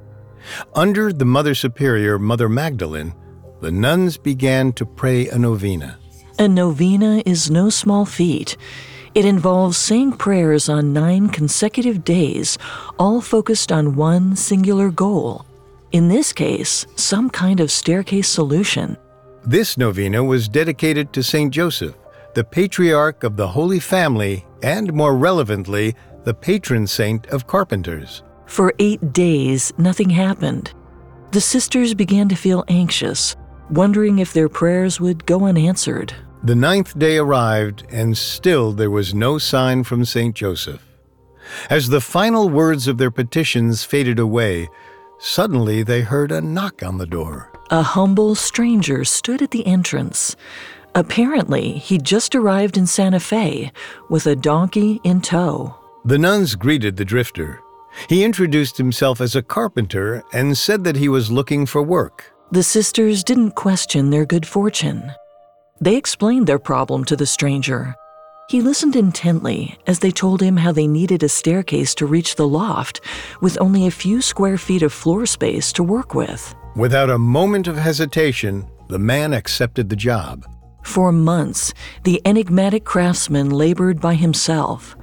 Under 0.74 1.12
the 1.12 1.24
Mother 1.24 1.54
Superior, 1.54 2.18
Mother 2.18 2.48
Magdalene, 2.48 3.14
the 3.60 3.70
nuns 3.70 4.16
began 4.16 4.72
to 4.74 4.86
pray 4.86 5.28
a 5.28 5.38
novena. 5.38 5.98
A 6.38 6.48
novena 6.48 7.22
is 7.26 7.50
no 7.50 7.68
small 7.70 8.04
feat. 8.04 8.56
It 9.14 9.24
involves 9.24 9.76
saying 9.76 10.12
prayers 10.12 10.68
on 10.68 10.92
nine 10.92 11.28
consecutive 11.28 12.04
days, 12.04 12.58
all 12.98 13.20
focused 13.20 13.72
on 13.72 13.96
one 13.96 14.36
singular 14.36 14.90
goal. 14.90 15.44
In 15.92 16.08
this 16.08 16.32
case, 16.32 16.86
some 16.94 17.28
kind 17.28 17.58
of 17.58 17.70
staircase 17.70 18.28
solution. 18.28 18.96
This 19.44 19.76
novena 19.76 20.22
was 20.22 20.48
dedicated 20.48 21.12
to 21.14 21.22
St. 21.22 21.52
Joseph, 21.52 21.96
the 22.34 22.44
patriarch 22.44 23.24
of 23.24 23.36
the 23.36 23.48
Holy 23.48 23.80
Family, 23.80 24.46
and 24.62 24.92
more 24.92 25.16
relevantly, 25.16 25.96
the 26.24 26.34
patron 26.34 26.86
saint 26.86 27.26
of 27.28 27.46
carpenters. 27.46 28.22
For 28.46 28.74
eight 28.78 29.12
days, 29.12 29.72
nothing 29.78 30.10
happened. 30.10 30.72
The 31.32 31.40
sisters 31.40 31.94
began 31.94 32.28
to 32.28 32.34
feel 32.34 32.64
anxious, 32.68 33.36
wondering 33.70 34.18
if 34.18 34.32
their 34.32 34.48
prayers 34.48 35.00
would 35.00 35.24
go 35.26 35.44
unanswered. 35.44 36.12
The 36.42 36.54
ninth 36.54 36.98
day 36.98 37.18
arrived, 37.18 37.86
and 37.90 38.16
still 38.16 38.72
there 38.72 38.90
was 38.90 39.14
no 39.14 39.38
sign 39.38 39.84
from 39.84 40.04
St. 40.04 40.34
Joseph. 40.34 40.84
As 41.68 41.88
the 41.88 42.00
final 42.00 42.48
words 42.48 42.88
of 42.88 42.98
their 42.98 43.10
petitions 43.10 43.84
faded 43.84 44.18
away, 44.18 44.68
suddenly 45.18 45.82
they 45.82 46.00
heard 46.00 46.32
a 46.32 46.40
knock 46.40 46.82
on 46.82 46.98
the 46.98 47.06
door. 47.06 47.52
A 47.70 47.82
humble 47.82 48.34
stranger 48.34 49.04
stood 49.04 49.42
at 49.42 49.52
the 49.52 49.66
entrance. 49.66 50.34
Apparently, 50.94 51.72
he'd 51.74 52.04
just 52.04 52.34
arrived 52.34 52.76
in 52.76 52.86
Santa 52.86 53.20
Fe 53.20 53.70
with 54.08 54.26
a 54.26 54.34
donkey 54.34 55.00
in 55.04 55.20
tow. 55.20 55.79
The 56.04 56.18
nuns 56.18 56.54
greeted 56.54 56.96
the 56.96 57.04
drifter. 57.04 57.60
He 58.08 58.24
introduced 58.24 58.78
himself 58.78 59.20
as 59.20 59.36
a 59.36 59.42
carpenter 59.42 60.22
and 60.32 60.56
said 60.56 60.82
that 60.84 60.96
he 60.96 61.10
was 61.10 61.30
looking 61.30 61.66
for 61.66 61.82
work. 61.82 62.32
The 62.50 62.62
sisters 62.62 63.22
didn't 63.22 63.50
question 63.50 64.08
their 64.08 64.24
good 64.24 64.46
fortune. 64.46 65.12
They 65.78 65.96
explained 65.96 66.46
their 66.46 66.58
problem 66.58 67.04
to 67.04 67.16
the 67.16 67.26
stranger. 67.26 67.94
He 68.48 68.62
listened 68.62 68.96
intently 68.96 69.78
as 69.86 69.98
they 69.98 70.10
told 70.10 70.40
him 70.40 70.56
how 70.56 70.72
they 70.72 70.86
needed 70.86 71.22
a 71.22 71.28
staircase 71.28 71.94
to 71.96 72.06
reach 72.06 72.34
the 72.34 72.48
loft 72.48 73.02
with 73.42 73.60
only 73.60 73.86
a 73.86 73.90
few 73.90 74.22
square 74.22 74.56
feet 74.56 74.82
of 74.82 74.94
floor 74.94 75.26
space 75.26 75.70
to 75.74 75.82
work 75.82 76.14
with. 76.14 76.54
Without 76.76 77.10
a 77.10 77.18
moment 77.18 77.68
of 77.68 77.76
hesitation, 77.76 78.66
the 78.88 78.98
man 78.98 79.34
accepted 79.34 79.90
the 79.90 79.96
job. 79.96 80.46
For 80.82 81.12
months, 81.12 81.74
the 82.04 82.22
enigmatic 82.24 82.84
craftsman 82.84 83.50
labored 83.50 84.00
by 84.00 84.14
himself. 84.14 84.96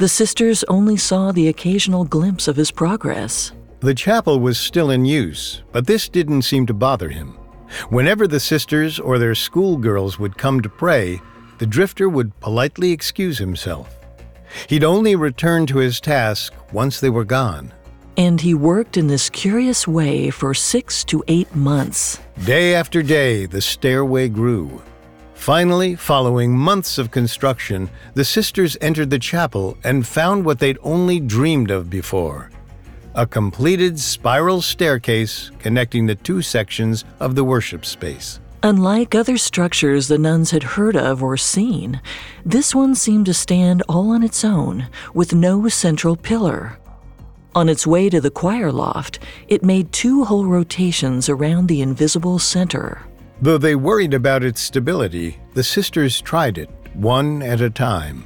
The 0.00 0.08
sisters 0.08 0.64
only 0.64 0.96
saw 0.96 1.30
the 1.30 1.48
occasional 1.48 2.06
glimpse 2.06 2.48
of 2.48 2.56
his 2.56 2.70
progress. 2.70 3.52
The 3.80 3.94
chapel 3.94 4.40
was 4.40 4.58
still 4.58 4.88
in 4.90 5.04
use, 5.04 5.62
but 5.72 5.86
this 5.86 6.08
didn't 6.08 6.40
seem 6.40 6.64
to 6.68 6.72
bother 6.72 7.10
him. 7.10 7.36
Whenever 7.90 8.26
the 8.26 8.40
sisters 8.40 8.98
or 8.98 9.18
their 9.18 9.34
schoolgirls 9.34 10.18
would 10.18 10.38
come 10.38 10.62
to 10.62 10.70
pray, 10.70 11.20
the 11.58 11.66
drifter 11.66 12.08
would 12.08 12.40
politely 12.40 12.92
excuse 12.92 13.36
himself. 13.36 13.94
He'd 14.70 14.84
only 14.84 15.16
return 15.16 15.66
to 15.66 15.76
his 15.76 16.00
task 16.00 16.54
once 16.72 16.98
they 16.98 17.10
were 17.10 17.26
gone. 17.26 17.70
And 18.16 18.40
he 18.40 18.54
worked 18.54 18.96
in 18.96 19.06
this 19.06 19.28
curious 19.28 19.86
way 19.86 20.30
for 20.30 20.54
six 20.54 21.04
to 21.04 21.22
eight 21.28 21.54
months. 21.54 22.18
Day 22.46 22.74
after 22.74 23.02
day, 23.02 23.44
the 23.44 23.60
stairway 23.60 24.30
grew. 24.30 24.80
Finally, 25.40 25.96
following 25.96 26.54
months 26.54 26.98
of 26.98 27.10
construction, 27.10 27.88
the 28.12 28.26
sisters 28.26 28.76
entered 28.82 29.08
the 29.08 29.18
chapel 29.18 29.74
and 29.82 30.06
found 30.06 30.44
what 30.44 30.58
they'd 30.58 30.76
only 30.82 31.18
dreamed 31.18 31.70
of 31.70 31.88
before 31.88 32.50
a 33.14 33.26
completed 33.26 33.98
spiral 33.98 34.60
staircase 34.60 35.50
connecting 35.58 36.04
the 36.04 36.14
two 36.14 36.42
sections 36.42 37.06
of 37.20 37.34
the 37.34 37.42
worship 37.42 37.86
space. 37.86 38.38
Unlike 38.62 39.14
other 39.14 39.38
structures 39.38 40.08
the 40.08 40.18
nuns 40.18 40.50
had 40.50 40.62
heard 40.62 40.94
of 40.94 41.22
or 41.22 41.38
seen, 41.38 42.02
this 42.44 42.74
one 42.74 42.94
seemed 42.94 43.24
to 43.24 43.32
stand 43.32 43.82
all 43.88 44.10
on 44.10 44.22
its 44.22 44.44
own, 44.44 44.88
with 45.14 45.34
no 45.34 45.66
central 45.68 46.16
pillar. 46.16 46.78
On 47.54 47.70
its 47.70 47.86
way 47.86 48.10
to 48.10 48.20
the 48.20 48.30
choir 48.30 48.70
loft, 48.70 49.18
it 49.48 49.64
made 49.64 49.90
two 49.90 50.22
whole 50.24 50.44
rotations 50.44 51.30
around 51.30 51.66
the 51.66 51.80
invisible 51.80 52.38
center. 52.38 53.06
Though 53.42 53.58
they 53.58 53.74
worried 53.74 54.12
about 54.12 54.44
its 54.44 54.60
stability, 54.60 55.38
the 55.54 55.64
sisters 55.64 56.20
tried 56.20 56.58
it, 56.58 56.68
one 56.92 57.42
at 57.42 57.60
a 57.60 57.70
time. 57.70 58.24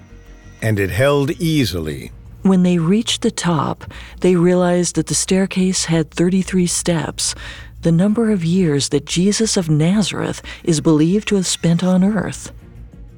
And 0.61 0.81
it 0.81 0.91
held 0.91 1.31
easily. 1.33 2.11
When 2.43 2.63
they 2.63 2.79
reached 2.79 3.23
the 3.23 3.31
top, 3.31 3.85
they 4.21 4.35
realized 4.35 4.97
that 4.97 5.07
the 5.07 5.15
staircase 5.15 5.85
had 5.85 6.11
33 6.11 6.67
steps, 6.67 7.35
the 7.83 7.93
number 7.93 8.33
of 8.33 8.45
years 8.45 8.89
that 8.89 9.07
Jesus 9.07 9.57
of 9.57 9.71
Nazareth 9.71 10.43
is 10.65 10.81
believed 10.81 11.29
to 11.29 11.37
have 11.37 11.47
spent 11.47 11.85
on 11.85 12.03
earth. 12.03 12.53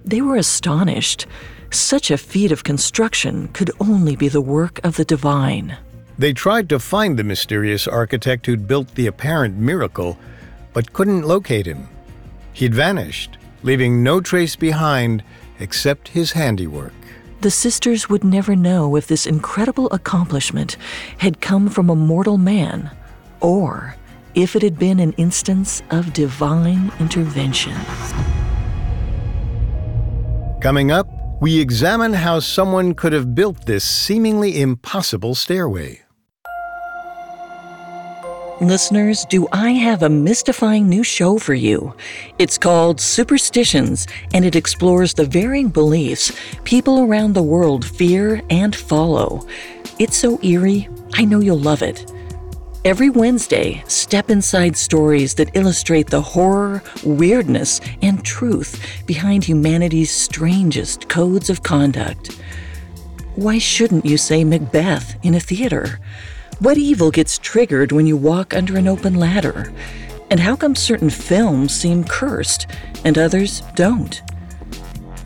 They 0.04 0.20
were 0.20 0.36
astonished. 0.36 1.26
Such 1.70 2.10
a 2.10 2.18
feat 2.18 2.52
of 2.52 2.62
construction 2.62 3.48
could 3.48 3.70
only 3.80 4.16
be 4.16 4.28
the 4.28 4.40
work 4.40 4.80
of 4.84 4.96
the 4.96 5.04
divine. 5.04 5.76
They 6.18 6.32
tried 6.32 6.68
to 6.68 6.78
find 6.78 7.18
the 7.18 7.24
mysterious 7.24 7.88
architect 7.88 8.46
who'd 8.46 8.68
built 8.68 8.94
the 8.94 9.06
apparent 9.06 9.56
miracle, 9.56 10.18
but 10.76 10.92
couldn't 10.92 11.22
locate 11.22 11.64
him. 11.64 11.88
He'd 12.52 12.74
vanished, 12.74 13.38
leaving 13.62 14.02
no 14.02 14.20
trace 14.20 14.56
behind 14.56 15.22
except 15.58 16.08
his 16.08 16.32
handiwork. 16.32 16.92
The 17.40 17.50
sisters 17.50 18.10
would 18.10 18.22
never 18.22 18.54
know 18.54 18.94
if 18.94 19.06
this 19.06 19.26
incredible 19.26 19.88
accomplishment 19.90 20.76
had 21.16 21.40
come 21.40 21.70
from 21.70 21.88
a 21.88 21.96
mortal 21.96 22.36
man 22.36 22.90
or 23.40 23.96
if 24.34 24.54
it 24.54 24.60
had 24.60 24.78
been 24.78 25.00
an 25.00 25.12
instance 25.12 25.82
of 25.88 26.12
divine 26.12 26.92
intervention. 27.00 27.72
Coming 30.60 30.90
up, 30.90 31.08
we 31.40 31.58
examine 31.58 32.12
how 32.12 32.40
someone 32.40 32.92
could 32.92 33.14
have 33.14 33.34
built 33.34 33.64
this 33.64 33.82
seemingly 33.82 34.60
impossible 34.60 35.34
stairway. 35.34 36.05
Listeners, 38.62 39.26
do 39.26 39.46
I 39.52 39.72
have 39.72 40.02
a 40.02 40.08
mystifying 40.08 40.88
new 40.88 41.02
show 41.02 41.38
for 41.38 41.52
you? 41.52 41.94
It's 42.38 42.56
called 42.56 43.02
Superstitions, 43.02 44.06
and 44.32 44.46
it 44.46 44.56
explores 44.56 45.12
the 45.12 45.26
varying 45.26 45.68
beliefs 45.68 46.32
people 46.64 47.00
around 47.00 47.34
the 47.34 47.42
world 47.42 47.84
fear 47.84 48.40
and 48.48 48.74
follow. 48.74 49.46
It's 49.98 50.16
so 50.16 50.40
eerie, 50.42 50.88
I 51.12 51.26
know 51.26 51.40
you'll 51.40 51.58
love 51.58 51.82
it. 51.82 52.10
Every 52.82 53.10
Wednesday, 53.10 53.84
step 53.88 54.30
inside 54.30 54.74
stories 54.74 55.34
that 55.34 55.54
illustrate 55.54 56.06
the 56.06 56.22
horror, 56.22 56.82
weirdness, 57.04 57.82
and 58.00 58.24
truth 58.24 59.04
behind 59.04 59.44
humanity's 59.44 60.10
strangest 60.10 61.10
codes 61.10 61.50
of 61.50 61.62
conduct. 61.62 62.40
Why 63.34 63.58
shouldn't 63.58 64.06
you 64.06 64.16
say 64.16 64.44
Macbeth 64.44 65.14
in 65.22 65.34
a 65.34 65.40
theater? 65.40 66.00
What 66.58 66.78
evil 66.78 67.10
gets 67.10 67.36
triggered 67.36 67.92
when 67.92 68.06
you 68.06 68.16
walk 68.16 68.54
under 68.54 68.78
an 68.78 68.88
open 68.88 69.16
ladder? 69.16 69.70
And 70.30 70.40
how 70.40 70.56
come 70.56 70.74
certain 70.74 71.10
films 71.10 71.74
seem 71.74 72.02
cursed 72.02 72.66
and 73.04 73.18
others 73.18 73.60
don't? 73.74 74.22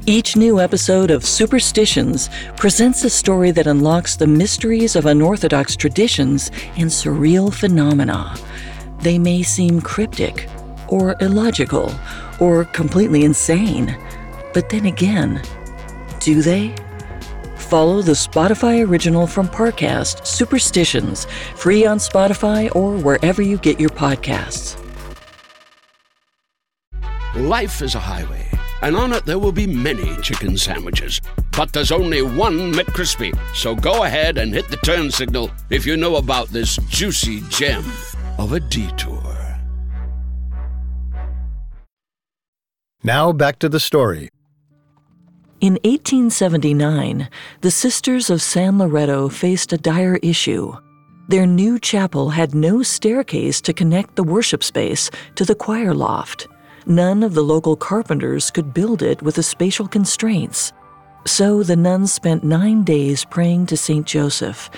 Each 0.06 0.34
new 0.34 0.58
episode 0.58 1.08
of 1.12 1.24
Superstitions 1.24 2.30
presents 2.56 3.04
a 3.04 3.10
story 3.10 3.52
that 3.52 3.68
unlocks 3.68 4.16
the 4.16 4.26
mysteries 4.26 4.96
of 4.96 5.06
unorthodox 5.06 5.76
traditions 5.76 6.50
and 6.76 6.90
surreal 6.90 7.54
phenomena. 7.54 8.34
They 8.98 9.16
may 9.16 9.44
seem 9.44 9.80
cryptic, 9.80 10.48
or 10.88 11.14
illogical, 11.20 11.94
or 12.40 12.64
completely 12.64 13.22
insane. 13.22 13.96
But 14.52 14.68
then 14.68 14.86
again, 14.86 15.40
do 16.18 16.42
they? 16.42 16.74
Follow 17.70 18.02
the 18.02 18.10
Spotify 18.10 18.84
original 18.84 19.28
from 19.28 19.46
Parcast, 19.46 20.26
Superstitions, 20.26 21.26
free 21.54 21.86
on 21.86 21.98
Spotify 21.98 22.74
or 22.74 22.96
wherever 22.96 23.42
you 23.42 23.58
get 23.58 23.78
your 23.78 23.90
podcasts. 23.90 24.76
Life 27.36 27.80
is 27.80 27.94
a 27.94 28.00
highway, 28.00 28.48
and 28.82 28.96
on 28.96 29.12
it 29.12 29.24
there 29.24 29.38
will 29.38 29.52
be 29.52 29.68
many 29.68 30.16
chicken 30.16 30.58
sandwiches. 30.58 31.20
But 31.56 31.72
there's 31.72 31.92
only 31.92 32.22
one 32.22 32.72
McCrispy. 32.72 33.38
So 33.54 33.76
go 33.76 34.02
ahead 34.02 34.36
and 34.36 34.52
hit 34.52 34.68
the 34.68 34.76
turn 34.78 35.12
signal 35.12 35.48
if 35.70 35.86
you 35.86 35.96
know 35.96 36.16
about 36.16 36.48
this 36.48 36.76
juicy 36.88 37.40
gem 37.50 37.84
of 38.36 38.52
a 38.52 38.58
detour. 38.58 39.60
Now 43.04 43.32
back 43.32 43.60
to 43.60 43.68
the 43.68 43.78
story. 43.78 44.30
In 45.60 45.74
1879, 45.84 47.28
the 47.60 47.70
Sisters 47.70 48.30
of 48.30 48.40
San 48.40 48.78
Loretto 48.78 49.28
faced 49.28 49.74
a 49.74 49.76
dire 49.76 50.16
issue. 50.22 50.72
Their 51.28 51.44
new 51.44 51.78
chapel 51.78 52.30
had 52.30 52.54
no 52.54 52.82
staircase 52.82 53.60
to 53.60 53.74
connect 53.74 54.16
the 54.16 54.24
worship 54.24 54.64
space 54.64 55.10
to 55.34 55.44
the 55.44 55.54
choir 55.54 55.92
loft. 55.92 56.48
None 56.86 57.22
of 57.22 57.34
the 57.34 57.42
local 57.42 57.76
carpenters 57.76 58.50
could 58.50 58.72
build 58.72 59.02
it 59.02 59.20
with 59.20 59.34
the 59.34 59.42
spatial 59.42 59.86
constraints. 59.86 60.72
So 61.26 61.62
the 61.62 61.76
nuns 61.76 62.10
spent 62.10 62.42
nine 62.42 62.82
days 62.82 63.26
praying 63.26 63.66
to 63.66 63.76
St. 63.76 64.06
Joseph, 64.06 64.70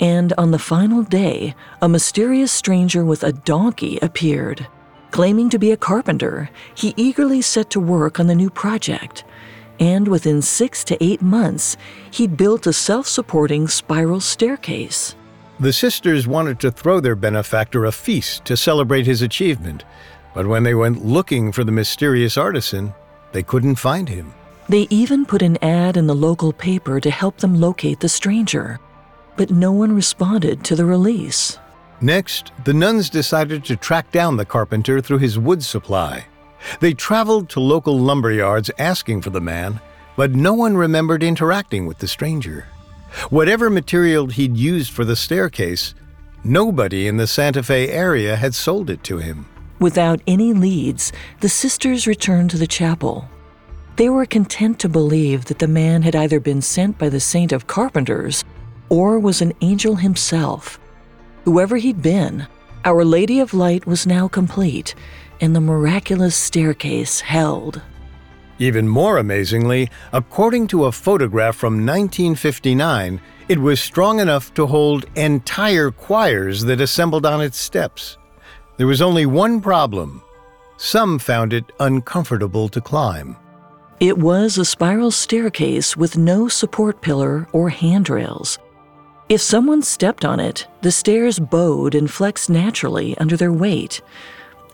and 0.00 0.32
on 0.36 0.50
the 0.50 0.58
final 0.58 1.04
day, 1.04 1.54
a 1.80 1.88
mysterious 1.88 2.50
stranger 2.50 3.04
with 3.04 3.22
a 3.22 3.32
donkey 3.32 4.00
appeared. 4.02 4.66
Claiming 5.12 5.48
to 5.50 5.60
be 5.60 5.70
a 5.70 5.76
carpenter, 5.76 6.50
he 6.74 6.92
eagerly 6.96 7.40
set 7.40 7.70
to 7.70 7.78
work 7.78 8.18
on 8.18 8.26
the 8.26 8.34
new 8.34 8.50
project 8.50 9.22
and 9.80 10.08
within 10.08 10.42
six 10.42 10.84
to 10.84 11.04
eight 11.04 11.22
months, 11.22 11.76
he'd 12.10 12.36
built 12.36 12.66
a 12.66 12.72
self 12.72 13.06
supporting 13.06 13.68
spiral 13.68 14.20
staircase. 14.20 15.14
The 15.60 15.72
sisters 15.72 16.26
wanted 16.26 16.58
to 16.60 16.72
throw 16.72 17.00
their 17.00 17.14
benefactor 17.14 17.84
a 17.84 17.92
feast 17.92 18.44
to 18.46 18.56
celebrate 18.56 19.06
his 19.06 19.22
achievement, 19.22 19.84
but 20.34 20.46
when 20.46 20.64
they 20.64 20.74
went 20.74 21.04
looking 21.04 21.52
for 21.52 21.62
the 21.62 21.72
mysterious 21.72 22.36
artisan, 22.36 22.92
they 23.32 23.42
couldn't 23.42 23.76
find 23.76 24.08
him. 24.08 24.34
They 24.68 24.86
even 24.90 25.26
put 25.26 25.42
an 25.42 25.58
ad 25.62 25.96
in 25.96 26.06
the 26.06 26.14
local 26.14 26.52
paper 26.52 26.98
to 27.00 27.10
help 27.10 27.38
them 27.38 27.60
locate 27.60 28.00
the 28.00 28.08
stranger, 28.08 28.80
but 29.36 29.50
no 29.50 29.72
one 29.72 29.94
responded 29.94 30.64
to 30.64 30.74
the 30.74 30.84
release. 30.84 31.58
Next, 32.00 32.52
the 32.64 32.74
nuns 32.74 33.08
decided 33.08 33.64
to 33.64 33.76
track 33.76 34.10
down 34.10 34.36
the 34.36 34.44
carpenter 34.44 35.00
through 35.00 35.18
his 35.18 35.38
wood 35.38 35.62
supply. 35.62 36.26
They 36.80 36.94
traveled 36.94 37.48
to 37.50 37.60
local 37.60 37.98
lumber 37.98 38.32
yards 38.32 38.70
asking 38.78 39.22
for 39.22 39.30
the 39.30 39.40
man, 39.40 39.80
but 40.16 40.32
no 40.32 40.54
one 40.54 40.76
remembered 40.76 41.22
interacting 41.22 41.86
with 41.86 41.98
the 41.98 42.08
stranger. 42.08 42.66
Whatever 43.30 43.70
material 43.70 44.26
he'd 44.26 44.56
used 44.56 44.92
for 44.92 45.04
the 45.04 45.16
staircase, 45.16 45.94
nobody 46.42 47.06
in 47.06 47.16
the 47.16 47.26
Santa 47.26 47.62
Fe 47.62 47.88
area 47.88 48.36
had 48.36 48.54
sold 48.54 48.90
it 48.90 49.04
to 49.04 49.18
him. 49.18 49.46
Without 49.78 50.20
any 50.26 50.52
leads, 50.52 51.12
the 51.40 51.48
sisters 51.48 52.06
returned 52.06 52.50
to 52.50 52.58
the 52.58 52.66
chapel. 52.66 53.28
They 53.96 54.08
were 54.08 54.26
content 54.26 54.78
to 54.80 54.88
believe 54.88 55.44
that 55.44 55.60
the 55.60 55.68
man 55.68 56.02
had 56.02 56.16
either 56.16 56.40
been 56.40 56.62
sent 56.62 56.98
by 56.98 57.08
the 57.08 57.20
Saint 57.20 57.52
of 57.52 57.66
Carpenters 57.66 58.44
or 58.88 59.18
was 59.18 59.40
an 59.40 59.52
angel 59.60 59.96
himself. 59.96 60.78
Whoever 61.44 61.76
he'd 61.76 62.02
been, 62.02 62.46
Our 62.84 63.04
Lady 63.04 63.40
of 63.40 63.54
Light 63.54 63.86
was 63.86 64.06
now 64.06 64.28
complete, 64.28 64.94
and 65.40 65.54
the 65.54 65.60
miraculous 65.60 66.36
staircase 66.36 67.20
held. 67.20 67.82
Even 68.58 68.88
more 68.88 69.18
amazingly, 69.18 69.90
according 70.12 70.66
to 70.68 70.84
a 70.84 70.92
photograph 70.92 71.56
from 71.56 71.74
1959, 71.84 73.20
it 73.48 73.58
was 73.58 73.80
strong 73.80 74.20
enough 74.20 74.54
to 74.54 74.66
hold 74.66 75.06
entire 75.16 75.90
choirs 75.90 76.62
that 76.64 76.80
assembled 76.80 77.26
on 77.26 77.40
its 77.40 77.58
steps. 77.58 78.16
There 78.76 78.86
was 78.86 79.02
only 79.02 79.26
one 79.26 79.60
problem 79.60 80.22
some 80.76 81.18
found 81.18 81.52
it 81.52 81.64
uncomfortable 81.80 82.68
to 82.68 82.80
climb. 82.80 83.36
It 84.00 84.18
was 84.18 84.58
a 84.58 84.64
spiral 84.64 85.10
staircase 85.10 85.96
with 85.96 86.18
no 86.18 86.48
support 86.48 87.00
pillar 87.00 87.46
or 87.52 87.68
handrails. 87.70 88.58
If 89.28 89.40
someone 89.40 89.82
stepped 89.82 90.24
on 90.24 90.40
it, 90.40 90.66
the 90.82 90.92
stairs 90.92 91.38
bowed 91.38 91.94
and 91.94 92.10
flexed 92.10 92.50
naturally 92.50 93.16
under 93.18 93.36
their 93.36 93.52
weight. 93.52 94.02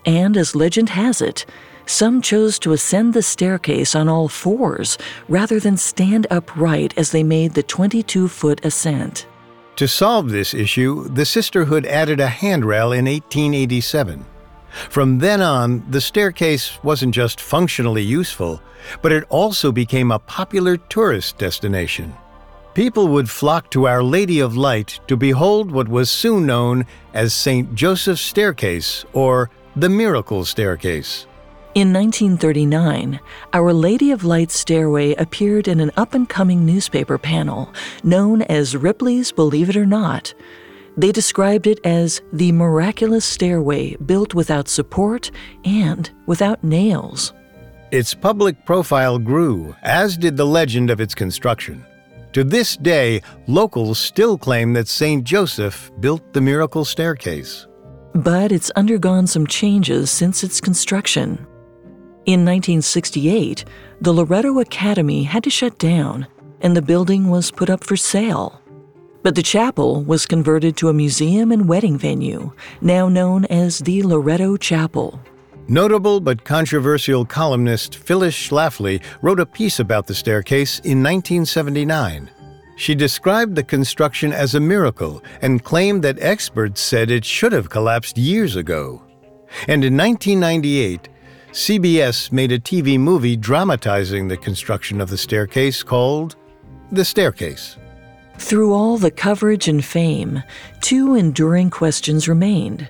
And 0.05 0.37
as 0.37 0.55
legend 0.55 0.89
has 0.89 1.21
it, 1.21 1.45
some 1.85 2.21
chose 2.21 2.57
to 2.59 2.73
ascend 2.73 3.13
the 3.13 3.21
staircase 3.21 3.95
on 3.95 4.07
all 4.07 4.27
fours 4.27 4.97
rather 5.27 5.59
than 5.59 5.77
stand 5.77 6.27
upright 6.31 6.93
as 6.97 7.11
they 7.11 7.23
made 7.23 7.53
the 7.53 7.63
22 7.63 8.27
foot 8.27 8.63
ascent. 8.63 9.27
To 9.77 9.87
solve 9.87 10.29
this 10.29 10.53
issue, 10.53 11.07
the 11.09 11.25
Sisterhood 11.25 11.85
added 11.85 12.19
a 12.19 12.27
handrail 12.27 12.91
in 12.91 13.05
1887. 13.05 14.25
From 14.89 15.19
then 15.19 15.41
on, 15.41 15.83
the 15.89 16.01
staircase 16.01 16.81
wasn't 16.83 17.13
just 17.13 17.41
functionally 17.41 18.03
useful, 18.03 18.61
but 19.01 19.11
it 19.11 19.25
also 19.29 19.71
became 19.71 20.11
a 20.11 20.19
popular 20.19 20.77
tourist 20.77 21.37
destination. 21.37 22.13
People 22.73 23.09
would 23.09 23.29
flock 23.29 23.69
to 23.71 23.87
Our 23.87 24.01
Lady 24.01 24.39
of 24.39 24.55
Light 24.55 25.01
to 25.07 25.17
behold 25.17 25.71
what 25.71 25.89
was 25.89 26.09
soon 26.09 26.45
known 26.45 26.85
as 27.13 27.33
St. 27.33 27.75
Joseph's 27.75 28.21
Staircase 28.21 29.03
or 29.11 29.49
the 29.75 29.89
Miracle 29.89 30.43
Staircase. 30.43 31.27
In 31.75 31.93
1939, 31.93 33.21
Our 33.53 33.71
Lady 33.71 34.11
of 34.11 34.25
Light 34.25 34.51
Stairway 34.51 35.15
appeared 35.15 35.69
in 35.69 35.79
an 35.79 35.91
up 35.95 36.13
and 36.13 36.27
coming 36.27 36.65
newspaper 36.65 37.17
panel 37.17 37.73
known 38.03 38.41
as 38.41 38.75
Ripley's 38.75 39.31
Believe 39.31 39.69
It 39.69 39.77
or 39.77 39.85
Not. 39.85 40.33
They 40.97 41.13
described 41.13 41.67
it 41.67 41.79
as 41.85 42.21
the 42.33 42.51
miraculous 42.51 43.23
stairway 43.23 43.95
built 43.95 44.33
without 44.33 44.67
support 44.67 45.31
and 45.63 46.11
without 46.25 46.61
nails. 46.65 47.31
Its 47.91 48.13
public 48.13 48.65
profile 48.65 49.17
grew, 49.17 49.73
as 49.83 50.17
did 50.17 50.35
the 50.35 50.45
legend 50.45 50.89
of 50.89 50.99
its 50.99 51.15
construction. 51.15 51.85
To 52.33 52.43
this 52.43 52.75
day, 52.75 53.21
locals 53.47 53.99
still 53.99 54.37
claim 54.37 54.73
that 54.73 54.89
St. 54.89 55.23
Joseph 55.23 55.89
built 56.01 56.33
the 56.33 56.41
miracle 56.41 56.83
staircase 56.83 57.67
but 58.13 58.51
it's 58.51 58.71
undergone 58.71 59.27
some 59.27 59.47
changes 59.47 60.11
since 60.11 60.43
its 60.43 60.61
construction. 60.61 61.47
In 62.25 62.45
1968, 62.45 63.65
the 63.99 64.13
Loretto 64.13 64.59
Academy 64.59 65.23
had 65.23 65.43
to 65.43 65.49
shut 65.49 65.77
down 65.79 66.27
and 66.61 66.75
the 66.75 66.81
building 66.81 67.29
was 67.29 67.51
put 67.51 67.69
up 67.69 67.83
for 67.83 67.97
sale. 67.97 68.61
But 69.23 69.35
the 69.35 69.43
chapel 69.43 70.03
was 70.03 70.25
converted 70.25 70.77
to 70.77 70.89
a 70.89 70.93
museum 70.93 71.51
and 71.51 71.67
wedding 71.67 71.97
venue, 71.97 72.51
now 72.81 73.07
known 73.07 73.45
as 73.45 73.79
the 73.79 74.03
Loretto 74.03 74.57
Chapel. 74.57 75.19
Notable 75.67 76.19
but 76.19 76.43
controversial 76.43 77.25
columnist 77.25 77.95
Phyllis 77.95 78.35
Schlafly 78.35 79.01
wrote 79.21 79.39
a 79.39 79.45
piece 79.45 79.79
about 79.79 80.07
the 80.07 80.15
staircase 80.15 80.79
in 80.79 81.03
1979. 81.03 82.29
She 82.75 82.95
described 82.95 83.55
the 83.55 83.63
construction 83.63 84.33
as 84.33 84.55
a 84.55 84.59
miracle 84.59 85.23
and 85.41 85.63
claimed 85.63 86.03
that 86.03 86.21
experts 86.21 86.81
said 86.81 87.11
it 87.11 87.25
should 87.25 87.51
have 87.51 87.69
collapsed 87.69 88.17
years 88.17 88.55
ago. 88.55 89.03
And 89.67 89.83
in 89.83 89.97
1998, 89.97 91.09
CBS 91.51 92.31
made 92.31 92.51
a 92.51 92.59
TV 92.59 92.99
movie 92.99 93.35
dramatizing 93.35 94.27
the 94.27 94.37
construction 94.37 95.01
of 95.01 95.09
the 95.09 95.17
staircase 95.17 95.83
called 95.83 96.37
The 96.91 97.03
Staircase. 97.03 97.77
Through 98.37 98.73
all 98.73 98.97
the 98.97 99.11
coverage 99.11 99.67
and 99.67 99.83
fame, 99.83 100.41
two 100.79 101.15
enduring 101.15 101.69
questions 101.69 102.27
remained 102.27 102.89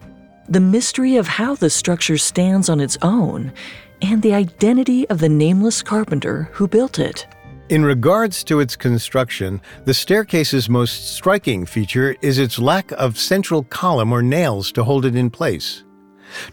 the 0.52 0.60
mystery 0.60 1.16
of 1.16 1.28
how 1.28 1.56
the 1.56 1.70
structure 1.70 2.18
stands 2.18 2.68
on 2.68 2.82
its 2.82 2.98
own, 3.02 3.54
and 4.02 4.22
the 4.22 4.34
identity 4.34 5.08
of 5.10 5.20
the 5.20 5.30
nameless 5.30 5.82
carpenter 5.82 6.50
who 6.52 6.68
built 6.68 7.00
it. 7.00 7.26
In 7.72 7.86
regards 7.86 8.44
to 8.44 8.60
its 8.60 8.76
construction, 8.76 9.62
the 9.86 9.94
staircase's 9.94 10.68
most 10.68 11.16
striking 11.16 11.66
feature 11.66 12.18
is 12.22 12.38
its 12.38 12.60
lack 12.60 12.92
of 12.92 13.18
central 13.18 13.64
column 13.64 14.12
or 14.12 14.22
nails 14.22 14.74
to 14.74 14.84
hold 14.84 15.06
it 15.06 15.16
in 15.16 15.30
place. 15.30 15.86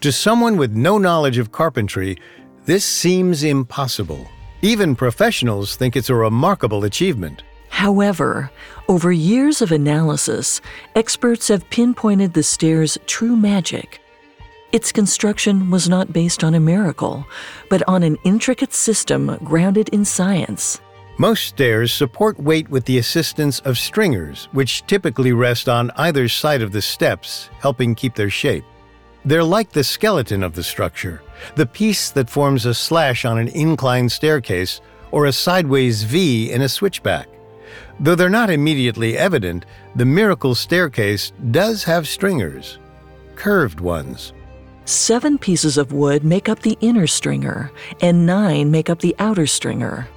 To 0.00 0.12
someone 0.12 0.56
with 0.56 0.76
no 0.76 0.96
knowledge 0.96 1.38
of 1.38 1.50
carpentry, 1.50 2.18
this 2.66 2.84
seems 2.84 3.42
impossible. 3.42 4.28
Even 4.62 4.94
professionals 4.94 5.74
think 5.74 5.96
it's 5.96 6.08
a 6.08 6.14
remarkable 6.14 6.84
achievement. 6.84 7.42
However, 7.68 8.52
over 8.86 9.10
years 9.10 9.60
of 9.60 9.72
analysis, 9.72 10.60
experts 10.94 11.48
have 11.48 11.68
pinpointed 11.68 12.32
the 12.32 12.44
stair's 12.44 12.96
true 13.06 13.34
magic. 13.34 14.00
Its 14.70 14.92
construction 14.92 15.68
was 15.68 15.88
not 15.88 16.12
based 16.12 16.44
on 16.44 16.54
a 16.54 16.60
miracle, 16.60 17.26
but 17.68 17.82
on 17.88 18.04
an 18.04 18.18
intricate 18.22 18.72
system 18.72 19.36
grounded 19.42 19.88
in 19.88 20.04
science. 20.04 20.80
Most 21.20 21.46
stairs 21.46 21.92
support 21.92 22.38
weight 22.38 22.68
with 22.68 22.84
the 22.84 22.98
assistance 22.98 23.58
of 23.60 23.76
stringers, 23.76 24.48
which 24.52 24.86
typically 24.86 25.32
rest 25.32 25.68
on 25.68 25.90
either 25.96 26.28
side 26.28 26.62
of 26.62 26.70
the 26.70 26.80
steps, 26.80 27.50
helping 27.58 27.96
keep 27.96 28.14
their 28.14 28.30
shape. 28.30 28.64
They're 29.24 29.42
like 29.42 29.72
the 29.72 29.82
skeleton 29.82 30.44
of 30.44 30.54
the 30.54 30.62
structure, 30.62 31.20
the 31.56 31.66
piece 31.66 32.12
that 32.12 32.30
forms 32.30 32.66
a 32.66 32.72
slash 32.72 33.24
on 33.24 33.36
an 33.36 33.48
inclined 33.48 34.12
staircase 34.12 34.80
or 35.10 35.26
a 35.26 35.32
sideways 35.32 36.04
V 36.04 36.52
in 36.52 36.62
a 36.62 36.68
switchback. 36.68 37.26
Though 37.98 38.14
they're 38.14 38.28
not 38.28 38.48
immediately 38.48 39.18
evident, 39.18 39.66
the 39.96 40.04
miracle 40.04 40.54
staircase 40.54 41.32
does 41.50 41.82
have 41.82 42.06
stringers, 42.06 42.78
curved 43.34 43.80
ones. 43.80 44.34
Seven 44.84 45.36
pieces 45.36 45.78
of 45.78 45.92
wood 45.92 46.22
make 46.22 46.48
up 46.48 46.60
the 46.60 46.78
inner 46.80 47.08
stringer, 47.08 47.72
and 48.00 48.24
nine 48.24 48.70
make 48.70 48.88
up 48.88 49.00
the 49.00 49.16
outer 49.18 49.48
stringer. 49.48 50.08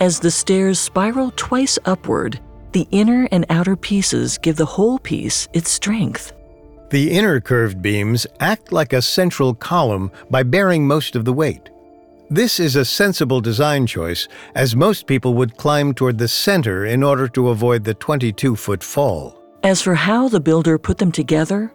As 0.00 0.18
the 0.18 0.30
stairs 0.30 0.80
spiral 0.80 1.32
twice 1.36 1.78
upward, 1.84 2.40
the 2.72 2.88
inner 2.90 3.28
and 3.30 3.46
outer 3.48 3.76
pieces 3.76 4.38
give 4.38 4.56
the 4.56 4.66
whole 4.66 4.98
piece 4.98 5.48
its 5.52 5.70
strength. 5.70 6.32
The 6.90 7.12
inner 7.12 7.40
curved 7.40 7.80
beams 7.80 8.26
act 8.40 8.72
like 8.72 8.92
a 8.92 9.00
central 9.00 9.54
column 9.54 10.10
by 10.30 10.42
bearing 10.42 10.86
most 10.86 11.14
of 11.14 11.24
the 11.24 11.32
weight. 11.32 11.70
This 12.28 12.58
is 12.58 12.74
a 12.74 12.84
sensible 12.84 13.40
design 13.40 13.86
choice, 13.86 14.26
as 14.56 14.74
most 14.74 15.06
people 15.06 15.34
would 15.34 15.56
climb 15.56 15.94
toward 15.94 16.18
the 16.18 16.28
center 16.28 16.86
in 16.86 17.02
order 17.02 17.28
to 17.28 17.50
avoid 17.50 17.84
the 17.84 17.94
22 17.94 18.56
foot 18.56 18.82
fall. 18.82 19.40
As 19.62 19.80
for 19.80 19.94
how 19.94 20.28
the 20.28 20.40
builder 20.40 20.76
put 20.78 20.98
them 20.98 21.12
together, 21.12 21.72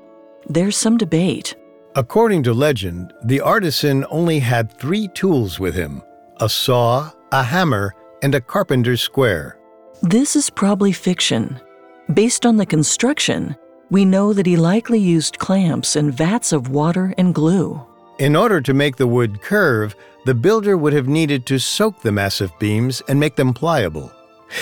there's 0.47 0.75
some 0.75 0.97
debate. 0.97 1.55
According 1.95 2.43
to 2.43 2.53
legend, 2.53 3.13
the 3.23 3.39
artisan 3.41 4.05
only 4.09 4.39
had 4.39 4.71
three 4.71 5.07
tools 5.09 5.59
with 5.59 5.75
him 5.75 6.03
a 6.41 6.49
saw, 6.49 7.11
a 7.31 7.43
hammer, 7.43 7.93
and 8.21 8.35
a 8.35 8.41
carpenter's 8.41 9.01
square. 9.01 9.57
This 10.01 10.35
is 10.35 10.49
probably 10.49 10.91
fiction. 10.91 11.59
Based 12.13 12.45
on 12.45 12.57
the 12.57 12.65
construction, 12.65 13.55
we 13.89 14.05
know 14.05 14.33
that 14.33 14.45
he 14.45 14.55
likely 14.55 14.99
used 14.99 15.39
clamps 15.39 15.95
and 15.95 16.13
vats 16.13 16.51
of 16.51 16.69
water 16.69 17.13
and 17.17 17.33
glue. 17.33 17.81
In 18.19 18.35
order 18.35 18.61
to 18.61 18.73
make 18.73 18.97
the 18.97 19.07
wood 19.07 19.41
curve, 19.41 19.95
the 20.25 20.33
builder 20.33 20.77
would 20.77 20.93
have 20.93 21.07
needed 21.07 21.45
to 21.45 21.59
soak 21.59 22.01
the 22.01 22.11
massive 22.11 22.51
beams 22.59 23.01
and 23.07 23.19
make 23.19 23.35
them 23.35 23.53
pliable. 23.53 24.11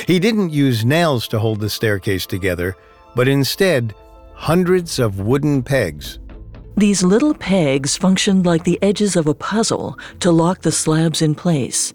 He 0.05 0.19
didn't 0.19 0.51
use 0.51 0.85
nails 0.85 1.27
to 1.29 1.39
hold 1.39 1.59
the 1.59 1.69
staircase 1.69 2.25
together, 2.25 2.75
but 3.15 3.27
instead, 3.27 3.95
hundreds 4.33 4.99
of 4.99 5.19
wooden 5.19 5.63
pegs. 5.63 6.19
These 6.75 7.01
little 7.01 7.33
pegs 7.33 7.97
functioned 7.97 8.45
like 8.45 8.63
the 8.63 8.77
edges 8.83 9.15
of 9.15 9.25
a 9.25 9.33
puzzle 9.33 9.97
to 10.19 10.31
lock 10.31 10.61
the 10.61 10.71
slabs 10.71 11.23
in 11.23 11.33
place. 11.33 11.93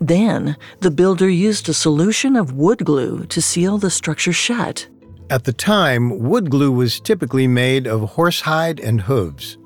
Then, 0.00 0.56
the 0.80 0.90
builder 0.90 1.28
used 1.28 1.68
a 1.68 1.74
solution 1.74 2.34
of 2.34 2.54
wood 2.54 2.84
glue 2.84 3.26
to 3.26 3.42
seal 3.42 3.76
the 3.76 3.90
structure 3.90 4.32
shut. 4.32 4.88
At 5.28 5.44
the 5.44 5.52
time, 5.52 6.18
wood 6.18 6.50
glue 6.50 6.72
was 6.72 6.98
typically 6.98 7.46
made 7.46 7.86
of 7.86 8.14
horsehide 8.14 8.80
and 8.82 9.02
hooves. 9.02 9.58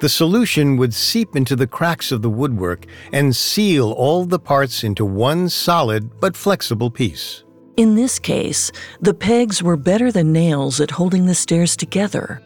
The 0.00 0.08
solution 0.08 0.76
would 0.76 0.92
seep 0.92 1.34
into 1.36 1.56
the 1.56 1.66
cracks 1.66 2.12
of 2.12 2.22
the 2.22 2.30
woodwork 2.30 2.86
and 3.12 3.34
seal 3.34 3.92
all 3.92 4.24
the 4.24 4.38
parts 4.38 4.84
into 4.84 5.04
one 5.04 5.48
solid 5.48 6.20
but 6.20 6.36
flexible 6.36 6.90
piece. 6.90 7.44
In 7.76 7.94
this 7.94 8.18
case, 8.18 8.70
the 9.00 9.14
pegs 9.14 9.62
were 9.62 9.76
better 9.76 10.12
than 10.12 10.32
nails 10.32 10.80
at 10.80 10.90
holding 10.90 11.26
the 11.26 11.34
stairs 11.34 11.76
together. 11.76 12.42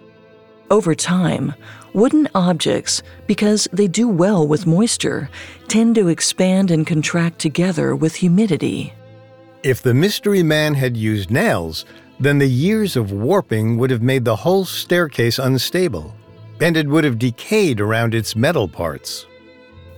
Over 0.70 0.94
time, 0.94 1.55
wooden 1.92 2.29
objects, 2.35 3.02
because 3.26 3.68
they 3.72 3.87
do 3.87 4.09
well 4.09 4.46
with 4.46 4.66
moisture, 4.66 5.31
tend 5.68 5.94
to 5.94 6.09
expand 6.09 6.70
and 6.70 6.87
contract 6.87 7.38
together 7.38 7.94
with 7.94 8.16
humidity. 8.16 8.92
If 9.62 9.83
the 9.83 9.94
mystery 9.94 10.42
man 10.42 10.74
had 10.74 10.96
used 10.96 11.31
nails, 11.31 11.85
then 12.18 12.38
the 12.38 12.48
years 12.48 12.96
of 12.96 13.12
warping 13.12 13.76
would 13.79 13.90
have 13.90 14.02
made 14.02 14.24
the 14.24 14.37
whole 14.37 14.64
staircase 14.64 15.38
unstable, 15.38 16.14
and 16.61 16.76
it 16.76 16.88
would 16.88 17.05
have 17.05 17.18
decayed 17.18 17.81
around 17.81 18.14
its 18.14 18.35
metal 18.35 18.66
parts. 18.66 19.26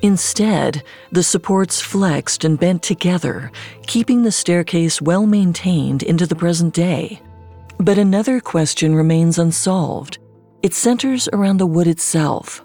Instead, 0.02 0.82
the 1.10 1.22
supports 1.22 1.80
flexed 1.80 2.44
and 2.44 2.60
bent 2.60 2.82
together, 2.82 3.50
keeping 3.86 4.22
the 4.22 4.32
staircase 4.32 5.02
well 5.02 5.26
maintained 5.26 6.02
into 6.02 6.26
the 6.26 6.36
present 6.36 6.74
day. 6.74 7.20
But 7.78 7.98
another 7.98 8.40
question 8.40 8.94
remains 8.94 9.38
unsolved. 9.38 10.18
It 10.62 10.74
centers 10.74 11.28
around 11.32 11.58
the 11.58 11.66
wood 11.66 11.86
itself. 11.86 12.64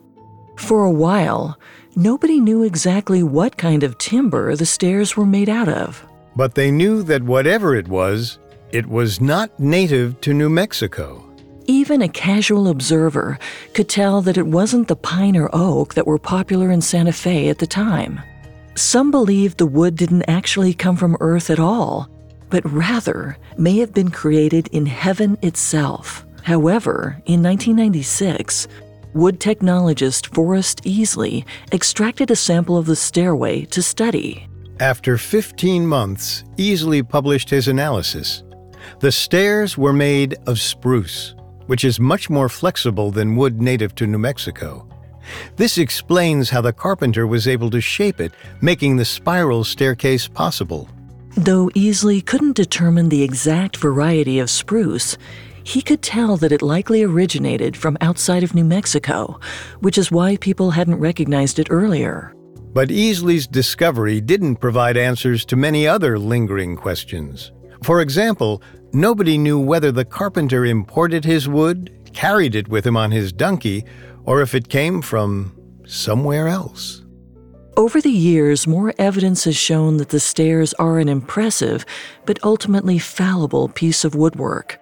For 0.57 0.83
a 0.83 0.91
while, 0.91 1.59
nobody 1.95 2.39
knew 2.39 2.63
exactly 2.63 3.21
what 3.21 3.57
kind 3.57 3.83
of 3.83 3.97
timber 3.97 4.55
the 4.55 4.65
stairs 4.65 5.15
were 5.15 5.25
made 5.25 5.49
out 5.49 5.69
of. 5.69 6.03
But 6.35 6.55
they 6.55 6.71
knew 6.71 7.03
that 7.03 7.21
whatever 7.21 7.75
it 7.75 7.87
was, 7.87 8.39
it 8.71 8.87
was 8.87 9.21
not 9.21 9.59
native 9.59 10.19
to 10.21 10.33
New 10.33 10.49
Mexico. 10.49 11.23
Even 11.67 12.01
a 12.01 12.09
casual 12.09 12.67
observer 12.67 13.37
could 13.75 13.87
tell 13.87 14.21
that 14.23 14.37
it 14.37 14.47
wasn't 14.47 14.87
the 14.87 14.95
pine 14.95 15.37
or 15.37 15.49
oak 15.53 15.93
that 15.93 16.07
were 16.07 16.17
popular 16.17 16.71
in 16.71 16.81
Santa 16.81 17.13
Fe 17.13 17.49
at 17.49 17.59
the 17.59 17.67
time. 17.67 18.19
Some 18.75 19.11
believed 19.11 19.59
the 19.59 19.67
wood 19.67 19.95
didn't 19.95 20.23
actually 20.27 20.73
come 20.73 20.95
from 20.95 21.15
Earth 21.19 21.51
at 21.51 21.59
all, 21.59 22.09
but 22.49 22.65
rather 22.65 23.37
may 23.55 23.77
have 23.77 23.93
been 23.93 24.09
created 24.09 24.67
in 24.69 24.87
heaven 24.87 25.37
itself. 25.43 26.25
However, 26.43 27.21
in 27.25 27.41
1996, 27.41 28.67
wood 29.13 29.39
technologist 29.39 30.33
Forrest 30.33 30.83
Easley 30.83 31.45
extracted 31.71 32.29
a 32.31 32.35
sample 32.35 32.77
of 32.77 32.85
the 32.85 32.95
stairway 32.95 33.63
to 33.65 33.81
study. 33.81 34.47
After 34.79 35.17
15 35.17 35.87
months, 35.87 36.43
Easley 36.57 37.07
published 37.07 37.49
his 37.49 37.67
analysis. 37.69 38.43
The 38.99 39.11
stairs 39.11 39.77
were 39.77 39.93
made 39.93 40.35
of 40.45 40.59
spruce, 40.59 41.35
which 41.67 41.85
is 41.85 41.99
much 41.99 42.29
more 42.29 42.49
flexible 42.49 43.11
than 43.11 43.37
wood 43.37 43.61
native 43.61 43.95
to 43.95 44.07
New 44.07 44.17
Mexico. 44.17 44.87
This 45.55 45.77
explains 45.77 46.49
how 46.49 46.59
the 46.59 46.73
carpenter 46.73 47.25
was 47.25 47.47
able 47.47 47.69
to 47.69 47.79
shape 47.79 48.19
it, 48.19 48.33
making 48.61 48.97
the 48.97 49.05
spiral 49.05 49.63
staircase 49.63 50.27
possible. 50.27 50.89
Though 51.37 51.69
Easley 51.69 52.23
couldn't 52.23 52.57
determine 52.57 53.09
the 53.09 53.23
exact 53.23 53.77
variety 53.77 54.39
of 54.39 54.49
spruce, 54.49 55.17
he 55.63 55.81
could 55.81 56.01
tell 56.01 56.37
that 56.37 56.51
it 56.51 56.61
likely 56.61 57.03
originated 57.03 57.75
from 57.75 57.97
outside 58.01 58.43
of 58.43 58.53
New 58.53 58.65
Mexico, 58.65 59.39
which 59.79 59.97
is 59.97 60.11
why 60.11 60.37
people 60.37 60.71
hadn't 60.71 60.99
recognized 60.99 61.59
it 61.59 61.67
earlier. 61.69 62.33
But 62.73 62.89
Easley's 62.89 63.47
discovery 63.47 64.19
didn't 64.19 64.57
provide 64.57 64.97
answers 64.97 65.45
to 65.45 65.55
many 65.55 65.87
other 65.87 66.17
lingering 66.17 66.75
questions. 66.75 67.51
For 67.83 68.01
example, 68.01 68.63
nobody 68.93 69.37
knew 69.37 69.59
whether 69.59 69.91
the 69.91 70.05
carpenter 70.05 70.65
imported 70.65 71.23
his 71.23 71.47
wood, 71.47 71.91
carried 72.13 72.55
it 72.55 72.67
with 72.67 72.85
him 72.85 72.97
on 72.97 73.11
his 73.11 73.31
donkey, 73.31 73.85
or 74.25 74.41
if 74.41 74.55
it 74.55 74.69
came 74.69 75.01
from 75.01 75.55
somewhere 75.85 76.47
else. 76.47 77.03
Over 77.75 78.01
the 78.01 78.11
years, 78.11 78.67
more 78.67 78.93
evidence 78.99 79.45
has 79.45 79.55
shown 79.55 79.97
that 79.97 80.09
the 80.09 80.19
stairs 80.19 80.73
are 80.75 80.99
an 80.99 81.09
impressive 81.09 81.85
but 82.25 82.39
ultimately 82.43 82.99
fallible 82.99 83.67
piece 83.69 84.05
of 84.05 84.13
woodwork. 84.13 84.79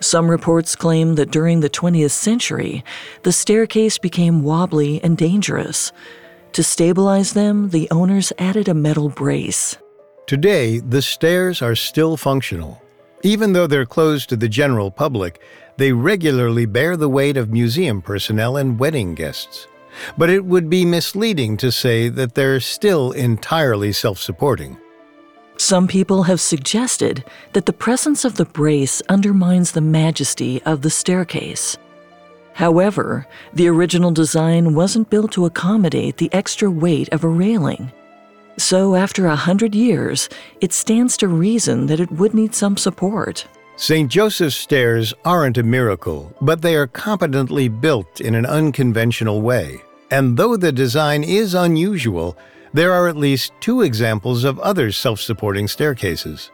Some 0.00 0.30
reports 0.30 0.76
claim 0.76 1.16
that 1.16 1.32
during 1.32 1.60
the 1.60 1.70
20th 1.70 2.12
century, 2.12 2.84
the 3.24 3.32
staircase 3.32 3.98
became 3.98 4.44
wobbly 4.44 5.02
and 5.02 5.16
dangerous. 5.16 5.92
To 6.52 6.62
stabilize 6.62 7.32
them, 7.32 7.70
the 7.70 7.90
owners 7.90 8.32
added 8.38 8.68
a 8.68 8.74
metal 8.74 9.08
brace. 9.08 9.76
Today, 10.26 10.78
the 10.78 11.02
stairs 11.02 11.62
are 11.62 11.74
still 11.74 12.16
functional. 12.16 12.80
Even 13.24 13.52
though 13.52 13.66
they're 13.66 13.86
closed 13.86 14.28
to 14.28 14.36
the 14.36 14.48
general 14.48 14.90
public, 14.90 15.40
they 15.78 15.92
regularly 15.92 16.66
bear 16.66 16.96
the 16.96 17.08
weight 17.08 17.36
of 17.36 17.50
museum 17.50 18.00
personnel 18.00 18.56
and 18.56 18.78
wedding 18.78 19.14
guests. 19.14 19.66
But 20.16 20.30
it 20.30 20.44
would 20.44 20.70
be 20.70 20.84
misleading 20.84 21.56
to 21.58 21.72
say 21.72 22.08
that 22.08 22.34
they're 22.34 22.60
still 22.60 23.10
entirely 23.12 23.92
self 23.92 24.18
supporting. 24.18 24.78
Some 25.58 25.88
people 25.88 26.22
have 26.22 26.40
suggested 26.40 27.24
that 27.52 27.66
the 27.66 27.72
presence 27.72 28.24
of 28.24 28.36
the 28.36 28.44
brace 28.44 29.02
undermines 29.08 29.72
the 29.72 29.80
majesty 29.80 30.62
of 30.62 30.82
the 30.82 30.90
staircase. 30.90 31.76
However, 32.52 33.26
the 33.52 33.68
original 33.68 34.12
design 34.12 34.74
wasn't 34.74 35.10
built 35.10 35.32
to 35.32 35.46
accommodate 35.46 36.16
the 36.16 36.32
extra 36.32 36.70
weight 36.70 37.08
of 37.10 37.24
a 37.24 37.28
railing. 37.28 37.92
So, 38.56 38.94
after 38.94 39.26
a 39.26 39.34
hundred 39.34 39.74
years, 39.74 40.28
it 40.60 40.72
stands 40.72 41.16
to 41.18 41.28
reason 41.28 41.86
that 41.86 42.00
it 42.00 42.12
would 42.12 42.34
need 42.34 42.54
some 42.54 42.76
support. 42.76 43.44
St. 43.74 44.08
Joseph's 44.10 44.56
stairs 44.56 45.12
aren't 45.24 45.58
a 45.58 45.62
miracle, 45.64 46.32
but 46.40 46.62
they 46.62 46.76
are 46.76 46.86
competently 46.86 47.68
built 47.68 48.20
in 48.20 48.36
an 48.36 48.46
unconventional 48.46 49.42
way. 49.42 49.80
And 50.10 50.36
though 50.36 50.56
the 50.56 50.72
design 50.72 51.22
is 51.22 51.54
unusual, 51.54 52.36
there 52.72 52.92
are 52.92 53.08
at 53.08 53.16
least 53.16 53.52
two 53.60 53.82
examples 53.82 54.44
of 54.44 54.58
other 54.60 54.92
self 54.92 55.20
supporting 55.20 55.68
staircases. 55.68 56.50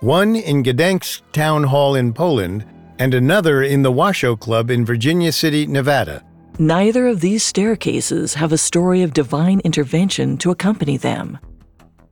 One 0.00 0.36
in 0.36 0.62
Gdańsk 0.62 1.22
Town 1.32 1.64
Hall 1.64 1.94
in 1.94 2.12
Poland, 2.12 2.64
and 2.98 3.14
another 3.14 3.62
in 3.62 3.82
the 3.82 3.92
Washoe 3.92 4.36
Club 4.36 4.70
in 4.70 4.84
Virginia 4.84 5.32
City, 5.32 5.66
Nevada. 5.66 6.24
Neither 6.58 7.06
of 7.06 7.20
these 7.20 7.44
staircases 7.44 8.34
have 8.34 8.52
a 8.52 8.58
story 8.58 9.02
of 9.02 9.12
divine 9.12 9.60
intervention 9.60 10.36
to 10.38 10.50
accompany 10.50 10.96
them. 10.96 11.38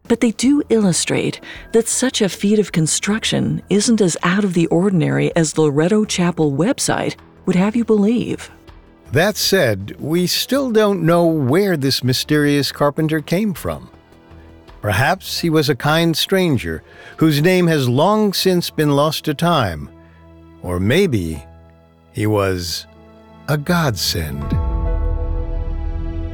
But 0.04 0.20
they 0.20 0.30
do 0.30 0.62
illustrate 0.68 1.40
that 1.72 1.88
such 1.88 2.22
a 2.22 2.28
feat 2.28 2.60
of 2.60 2.70
construction 2.70 3.62
isn't 3.70 4.00
as 4.00 4.16
out 4.22 4.44
of 4.44 4.54
the 4.54 4.68
ordinary 4.68 5.34
as 5.34 5.52
the 5.52 5.62
Loretto 5.62 6.04
Chapel 6.04 6.52
website 6.52 7.16
would 7.46 7.56
have 7.56 7.74
you 7.74 7.84
believe. 7.84 8.50
That 9.12 9.36
said, 9.36 9.96
we 9.98 10.26
still 10.26 10.70
don't 10.70 11.04
know 11.04 11.26
where 11.26 11.76
this 11.76 12.02
mysterious 12.02 12.72
carpenter 12.72 13.20
came 13.20 13.54
from. 13.54 13.90
Perhaps 14.82 15.40
he 15.40 15.50
was 15.50 15.68
a 15.68 15.74
kind 15.76 16.16
stranger 16.16 16.82
whose 17.16 17.42
name 17.42 17.66
has 17.66 17.88
long 17.88 18.32
since 18.32 18.70
been 18.70 18.90
lost 18.90 19.24
to 19.24 19.34
time. 19.34 19.88
Or 20.62 20.78
maybe 20.78 21.42
he 22.12 22.26
was 22.26 22.86
a 23.48 23.56
godsend. 23.56 24.42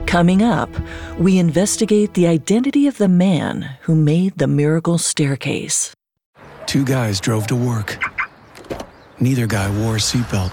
Coming 0.07 0.43
up, 0.43 0.69
we 1.19 1.39
investigate 1.39 2.15
the 2.15 2.27
identity 2.27 2.87
of 2.87 2.99
the 2.99 3.09
man 3.09 3.77
who 3.83 3.95
made 3.95 4.37
the 4.37 4.47
miracle 4.47 4.99
staircase. 4.99 5.95
Two 6.67 6.85
guys 6.85 7.21
drove 7.21 7.47
to 7.47 7.57
work. 7.57 7.99
Neither 9.21 9.47
guy 9.47 9.71
wore 9.81 9.97
a 9.97 9.99
seatbelt. 9.99 10.53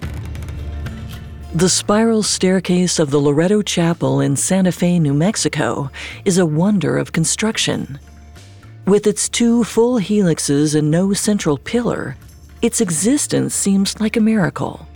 The 1.53 1.67
spiral 1.67 2.23
staircase 2.23 2.97
of 2.97 3.11
the 3.11 3.19
Loretto 3.19 3.61
Chapel 3.61 4.21
in 4.21 4.37
Santa 4.37 4.71
Fe, 4.71 4.99
New 4.99 5.13
Mexico, 5.13 5.91
is 6.23 6.37
a 6.37 6.45
wonder 6.45 6.97
of 6.97 7.11
construction. 7.11 7.99
With 8.85 9.05
its 9.05 9.27
two 9.27 9.65
full 9.65 9.99
helixes 9.99 10.75
and 10.75 10.89
no 10.89 11.11
central 11.11 11.57
pillar, 11.57 12.15
its 12.61 12.79
existence 12.79 13.53
seems 13.53 13.99
like 13.99 14.15
a 14.15 14.21
miracle. 14.21 14.87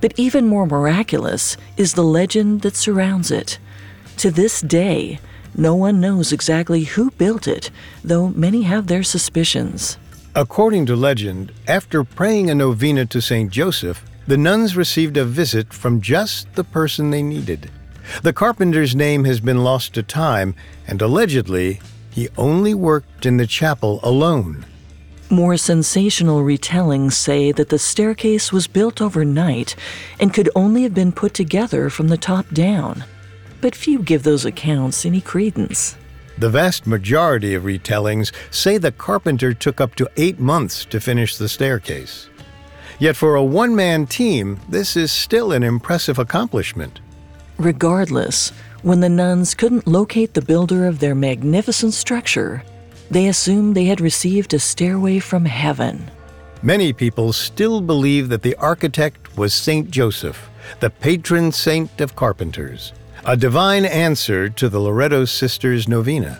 But 0.00 0.14
even 0.16 0.48
more 0.48 0.66
miraculous 0.66 1.56
is 1.76 1.94
the 1.94 2.02
legend 2.02 2.62
that 2.62 2.74
surrounds 2.74 3.30
it. 3.30 3.60
To 4.16 4.32
this 4.32 4.62
day, 4.62 5.20
no 5.56 5.76
one 5.76 6.00
knows 6.00 6.32
exactly 6.32 6.82
who 6.82 7.12
built 7.12 7.46
it, 7.46 7.70
though 8.02 8.30
many 8.30 8.62
have 8.62 8.88
their 8.88 9.04
suspicions. 9.04 9.96
According 10.34 10.86
to 10.86 10.96
legend, 10.96 11.52
after 11.68 12.02
praying 12.02 12.50
a 12.50 12.54
novena 12.56 13.06
to 13.06 13.20
St. 13.22 13.48
Joseph, 13.48 14.04
the 14.30 14.36
nuns 14.36 14.76
received 14.76 15.16
a 15.16 15.24
visit 15.24 15.74
from 15.74 16.00
just 16.00 16.52
the 16.54 16.62
person 16.62 17.10
they 17.10 17.20
needed. 17.20 17.68
The 18.22 18.32
carpenter's 18.32 18.94
name 18.94 19.24
has 19.24 19.40
been 19.40 19.64
lost 19.64 19.92
to 19.94 20.04
time, 20.04 20.54
and 20.86 21.02
allegedly, 21.02 21.80
he 22.10 22.28
only 22.38 22.72
worked 22.72 23.26
in 23.26 23.38
the 23.38 23.46
chapel 23.48 23.98
alone. 24.04 24.64
More 25.30 25.56
sensational 25.56 26.44
retellings 26.44 27.14
say 27.14 27.50
that 27.50 27.70
the 27.70 27.78
staircase 27.80 28.52
was 28.52 28.68
built 28.68 29.00
overnight 29.02 29.74
and 30.20 30.32
could 30.32 30.48
only 30.54 30.84
have 30.84 30.94
been 30.94 31.10
put 31.10 31.34
together 31.34 31.90
from 31.90 32.06
the 32.06 32.16
top 32.16 32.48
down. 32.50 33.02
But 33.60 33.74
few 33.74 33.98
give 33.98 34.22
those 34.22 34.44
accounts 34.44 35.04
any 35.04 35.20
credence. 35.20 35.96
The 36.38 36.50
vast 36.50 36.86
majority 36.86 37.54
of 37.54 37.64
retellings 37.64 38.30
say 38.52 38.78
the 38.78 38.92
carpenter 38.92 39.52
took 39.54 39.80
up 39.80 39.96
to 39.96 40.08
eight 40.16 40.38
months 40.38 40.84
to 40.84 41.00
finish 41.00 41.36
the 41.36 41.48
staircase. 41.48 42.29
Yet 43.00 43.16
for 43.16 43.34
a 43.34 43.42
one 43.42 43.74
man 43.74 44.06
team, 44.06 44.60
this 44.68 44.94
is 44.94 45.10
still 45.10 45.52
an 45.52 45.62
impressive 45.62 46.18
accomplishment. 46.18 47.00
Regardless, 47.56 48.50
when 48.82 49.00
the 49.00 49.08
nuns 49.08 49.54
couldn't 49.54 49.86
locate 49.86 50.34
the 50.34 50.42
builder 50.42 50.86
of 50.86 50.98
their 50.98 51.14
magnificent 51.14 51.94
structure, 51.94 52.62
they 53.10 53.26
assumed 53.26 53.74
they 53.74 53.86
had 53.86 54.02
received 54.02 54.52
a 54.52 54.58
stairway 54.58 55.18
from 55.18 55.46
heaven. 55.46 56.10
Many 56.62 56.92
people 56.92 57.32
still 57.32 57.80
believe 57.80 58.28
that 58.28 58.42
the 58.42 58.54
architect 58.56 59.34
was 59.34 59.54
Saint 59.54 59.90
Joseph, 59.90 60.50
the 60.80 60.90
patron 60.90 61.52
saint 61.52 62.02
of 62.02 62.14
carpenters, 62.14 62.92
a 63.24 63.34
divine 63.34 63.86
answer 63.86 64.50
to 64.50 64.68
the 64.68 64.78
Loretto 64.78 65.24
sisters' 65.24 65.88
novena. 65.88 66.38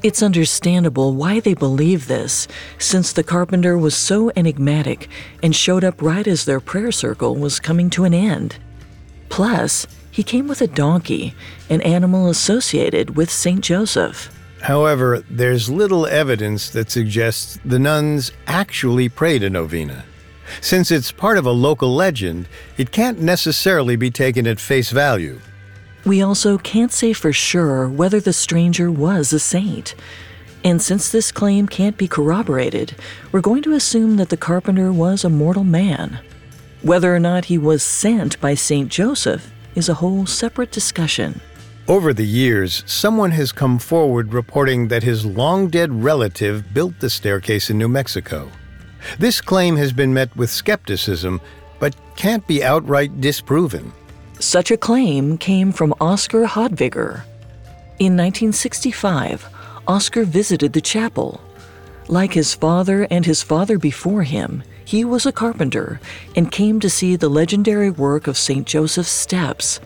It's 0.00 0.22
understandable 0.22 1.12
why 1.14 1.40
they 1.40 1.54
believe 1.54 2.06
this, 2.06 2.46
since 2.78 3.12
the 3.12 3.24
carpenter 3.24 3.76
was 3.76 3.96
so 3.96 4.30
enigmatic 4.36 5.08
and 5.42 5.54
showed 5.54 5.82
up 5.82 6.00
right 6.00 6.26
as 6.26 6.44
their 6.44 6.60
prayer 6.60 6.92
circle 6.92 7.34
was 7.34 7.58
coming 7.58 7.90
to 7.90 8.04
an 8.04 8.14
end. 8.14 8.58
Plus, 9.28 9.88
he 10.12 10.22
came 10.22 10.46
with 10.46 10.62
a 10.62 10.68
donkey, 10.68 11.34
an 11.68 11.80
animal 11.80 12.28
associated 12.28 13.16
with 13.16 13.28
St. 13.28 13.60
Joseph. 13.60 14.30
However, 14.62 15.24
there's 15.28 15.68
little 15.68 16.06
evidence 16.06 16.70
that 16.70 16.92
suggests 16.92 17.58
the 17.64 17.78
nuns 17.80 18.30
actually 18.46 19.08
prayed 19.08 19.42
a 19.42 19.50
novena. 19.50 20.04
Since 20.60 20.92
it's 20.92 21.10
part 21.10 21.38
of 21.38 21.46
a 21.46 21.50
local 21.50 21.92
legend, 21.92 22.48
it 22.76 22.92
can't 22.92 23.20
necessarily 23.20 23.96
be 23.96 24.12
taken 24.12 24.46
at 24.46 24.60
face 24.60 24.90
value. 24.90 25.40
We 26.04 26.22
also 26.22 26.58
can't 26.58 26.92
say 26.92 27.12
for 27.12 27.32
sure 27.32 27.88
whether 27.88 28.20
the 28.20 28.32
stranger 28.32 28.90
was 28.90 29.32
a 29.32 29.38
saint. 29.38 29.94
And 30.64 30.80
since 30.80 31.10
this 31.10 31.30
claim 31.30 31.66
can't 31.66 31.96
be 31.96 32.08
corroborated, 32.08 32.94
we're 33.30 33.40
going 33.40 33.62
to 33.62 33.74
assume 33.74 34.16
that 34.16 34.28
the 34.28 34.36
carpenter 34.36 34.92
was 34.92 35.24
a 35.24 35.30
mortal 35.30 35.64
man. 35.64 36.20
Whether 36.82 37.14
or 37.14 37.20
not 37.20 37.46
he 37.46 37.58
was 37.58 37.82
sent 37.82 38.40
by 38.40 38.54
St. 38.54 38.88
Joseph 38.88 39.52
is 39.74 39.88
a 39.88 39.94
whole 39.94 40.26
separate 40.26 40.70
discussion. 40.70 41.40
Over 41.88 42.12
the 42.12 42.26
years, 42.26 42.84
someone 42.86 43.30
has 43.30 43.50
come 43.50 43.78
forward 43.78 44.34
reporting 44.34 44.88
that 44.88 45.02
his 45.02 45.24
long 45.24 45.68
dead 45.68 46.04
relative 46.04 46.74
built 46.74 47.00
the 47.00 47.08
staircase 47.08 47.70
in 47.70 47.78
New 47.78 47.88
Mexico. 47.88 48.50
This 49.18 49.40
claim 49.40 49.76
has 49.76 49.92
been 49.92 50.12
met 50.12 50.34
with 50.36 50.50
skepticism, 50.50 51.40
but 51.78 51.96
can't 52.16 52.46
be 52.46 52.62
outright 52.62 53.20
disproven. 53.20 53.92
Such 54.40 54.70
a 54.70 54.76
claim 54.76 55.36
came 55.36 55.72
from 55.72 55.94
Oscar 56.00 56.44
Hadwiger. 56.44 57.24
In 57.98 58.16
1965, 58.16 59.46
Oscar 59.88 60.24
visited 60.24 60.72
the 60.72 60.80
chapel. 60.80 61.40
Like 62.06 62.32
his 62.32 62.54
father 62.54 63.08
and 63.10 63.26
his 63.26 63.42
father 63.42 63.78
before 63.78 64.22
him, 64.22 64.62
he 64.84 65.04
was 65.04 65.26
a 65.26 65.32
carpenter 65.32 66.00
and 66.36 66.52
came 66.52 66.78
to 66.80 66.88
see 66.88 67.16
the 67.16 67.28
legendary 67.28 67.90
work 67.90 68.28
of 68.28 68.38
St. 68.38 68.64
Joseph's 68.66 69.10
steps. 69.10 69.80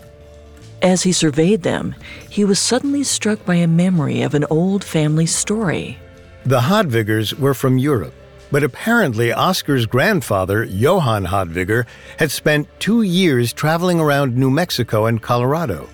As 0.83 1.03
he 1.03 1.13
surveyed 1.13 1.63
them, 1.63 1.95
he 2.29 2.45
was 2.45 2.59
suddenly 2.59 3.05
struck 3.05 3.45
by 3.47 3.55
a 3.55 3.67
memory 3.67 4.21
of 4.21 4.35
an 4.35 4.45
old 4.51 4.85
family 4.85 5.27
story. 5.27 5.99
The 6.45 6.61
Hadwigers 6.61 7.33
were 7.39 7.55
from 7.55 7.79
Europe, 7.79 8.15
but 8.53 8.63
apparently 8.63 9.33
Oscar's 9.33 9.87
grandfather, 9.87 10.63
Johann 10.63 11.25
Hadwiger, 11.25 11.87
had 12.19 12.31
spent 12.31 12.69
two 12.79 13.01
years 13.01 13.51
traveling 13.53 13.99
around 13.99 14.37
New 14.37 14.51
Mexico 14.51 15.07
and 15.07 15.21
Colorado. 15.23 15.89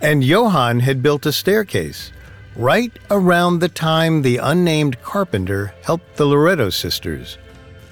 And 0.00 0.24
Johann 0.24 0.80
had 0.80 1.02
built 1.02 1.26
a 1.26 1.32
staircase 1.32 2.10
right 2.56 2.92
around 3.10 3.58
the 3.58 3.68
time 3.68 4.22
the 4.22 4.38
unnamed 4.38 5.00
carpenter 5.02 5.74
helped 5.82 6.16
the 6.16 6.24
Loretto 6.24 6.70
sisters. 6.70 7.36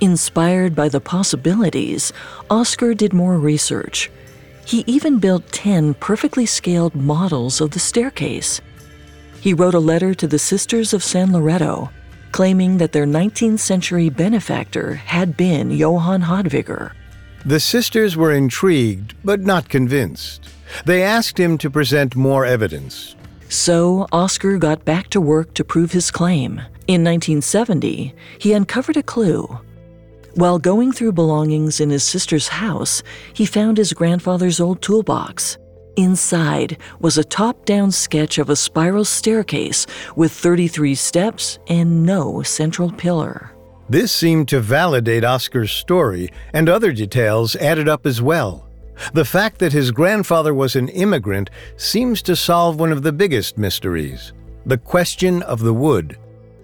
Inspired 0.00 0.74
by 0.74 0.88
the 0.88 1.00
possibilities, 1.00 2.12
Oscar 2.48 2.94
did 2.94 3.12
more 3.12 3.38
research. 3.38 4.10
He 4.64 4.84
even 4.86 5.18
built 5.18 5.52
10 5.52 5.94
perfectly 5.94 6.46
scaled 6.46 6.94
models 6.94 7.60
of 7.60 7.72
the 7.72 7.78
staircase. 7.78 8.60
He 9.40 9.52
wrote 9.52 9.74
a 9.74 9.80
letter 9.80 10.14
to 10.14 10.26
the 10.26 10.38
Sisters 10.38 10.94
of 10.94 11.04
San 11.04 11.32
Loretto, 11.32 11.90
claiming 12.32 12.78
that 12.78 12.92
their 12.92 13.06
19th 13.06 13.60
century 13.60 14.08
benefactor 14.08 14.94
had 14.94 15.36
been 15.36 15.70
Johann 15.70 16.22
Hadwiger. 16.22 16.92
The 17.44 17.60
sisters 17.60 18.16
were 18.16 18.32
intrigued, 18.32 19.14
but 19.24 19.40
not 19.40 19.68
convinced. 19.68 20.48
They 20.86 21.02
asked 21.02 21.38
him 21.38 21.58
to 21.58 21.70
present 21.70 22.16
more 22.16 22.44
evidence. 22.46 23.14
So 23.48 24.06
Oscar 24.12 24.58
got 24.58 24.84
back 24.84 25.08
to 25.10 25.20
work 25.20 25.52
to 25.54 25.64
prove 25.64 25.92
his 25.92 26.10
claim. 26.10 26.52
In 26.86 27.04
1970, 27.04 28.14
he 28.38 28.52
uncovered 28.52 28.96
a 28.96 29.02
clue. 29.02 29.58
While 30.34 30.58
going 30.58 30.92
through 30.92 31.12
belongings 31.12 31.78
in 31.78 31.90
his 31.90 32.02
sister's 32.02 32.48
house, 32.48 33.02
he 33.34 33.44
found 33.44 33.76
his 33.76 33.92
grandfather's 33.92 34.60
old 34.60 34.80
toolbox. 34.80 35.58
Inside 35.96 36.78
was 37.00 37.18
a 37.18 37.24
top 37.24 37.66
down 37.66 37.90
sketch 37.90 38.38
of 38.38 38.48
a 38.48 38.56
spiral 38.56 39.04
staircase 39.04 39.86
with 40.16 40.32
33 40.32 40.94
steps 40.94 41.58
and 41.66 42.04
no 42.04 42.42
central 42.42 42.90
pillar. 42.90 43.52
This 43.90 44.10
seemed 44.10 44.48
to 44.48 44.60
validate 44.60 45.24
Oscar's 45.24 45.70
story, 45.70 46.30
and 46.54 46.68
other 46.68 46.92
details 46.92 47.56
added 47.56 47.88
up 47.88 48.06
as 48.06 48.22
well. 48.22 48.68
The 49.12 49.24
fact 49.24 49.58
that 49.58 49.72
his 49.72 49.90
grandfather 49.90 50.54
was 50.54 50.76
an 50.76 50.88
immigrant 50.88 51.50
seems 51.76 52.22
to 52.22 52.36
solve 52.36 52.80
one 52.80 52.92
of 52.92 53.02
the 53.02 53.12
biggest 53.12 53.58
mysteries 53.58 54.32
the 54.64 54.78
question 54.78 55.42
of 55.42 55.58
the 55.58 55.74
wood. 55.74 56.16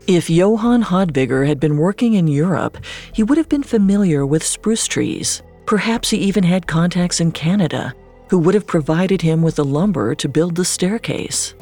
If 0.07 0.31
Johann 0.31 0.85
Hadwiger 0.85 1.45
had 1.45 1.59
been 1.59 1.77
working 1.77 2.15
in 2.15 2.29
Europe, 2.29 2.79
he 3.13 3.25
would 3.25 3.37
have 3.37 3.49
been 3.49 3.65
familiar 3.65 4.25
with 4.25 4.45
spruce 4.45 4.87
trees. 4.87 5.43
Perhaps 5.67 6.11
he 6.11 6.19
even 6.19 6.45
had 6.45 6.69
contacts 6.69 7.21
in 7.21 7.33
Canada 7.33 7.93
who 8.31 8.39
would 8.39 8.55
have 8.55 8.67
provided 8.67 9.23
him 9.23 9.43
with 9.43 9.57
the 9.57 9.65
lumber 9.65 10.15
to 10.15 10.29
build 10.29 10.55
the 10.55 10.65
staircase. 10.65 11.55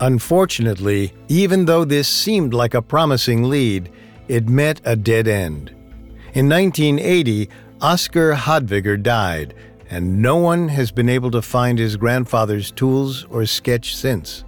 Unfortunately, 0.00 1.12
even 1.28 1.64
though 1.64 1.84
this 1.84 2.08
seemed 2.08 2.52
like 2.52 2.74
a 2.74 2.82
promising 2.82 3.44
lead, 3.44 3.90
it 4.28 4.48
met 4.48 4.80
a 4.84 4.96
dead 4.96 5.28
end. 5.28 5.70
In 6.34 6.48
1980, 6.48 7.48
Oscar 7.80 8.34
Hadwiger 8.34 9.00
died, 9.00 9.54
and 9.90 10.20
no 10.20 10.36
one 10.36 10.68
has 10.68 10.90
been 10.90 11.08
able 11.08 11.30
to 11.30 11.42
find 11.42 11.78
his 11.78 11.96
grandfather's 11.96 12.70
tools 12.70 13.24
or 13.30 13.46
sketch 13.46 13.94
since. 13.94 14.44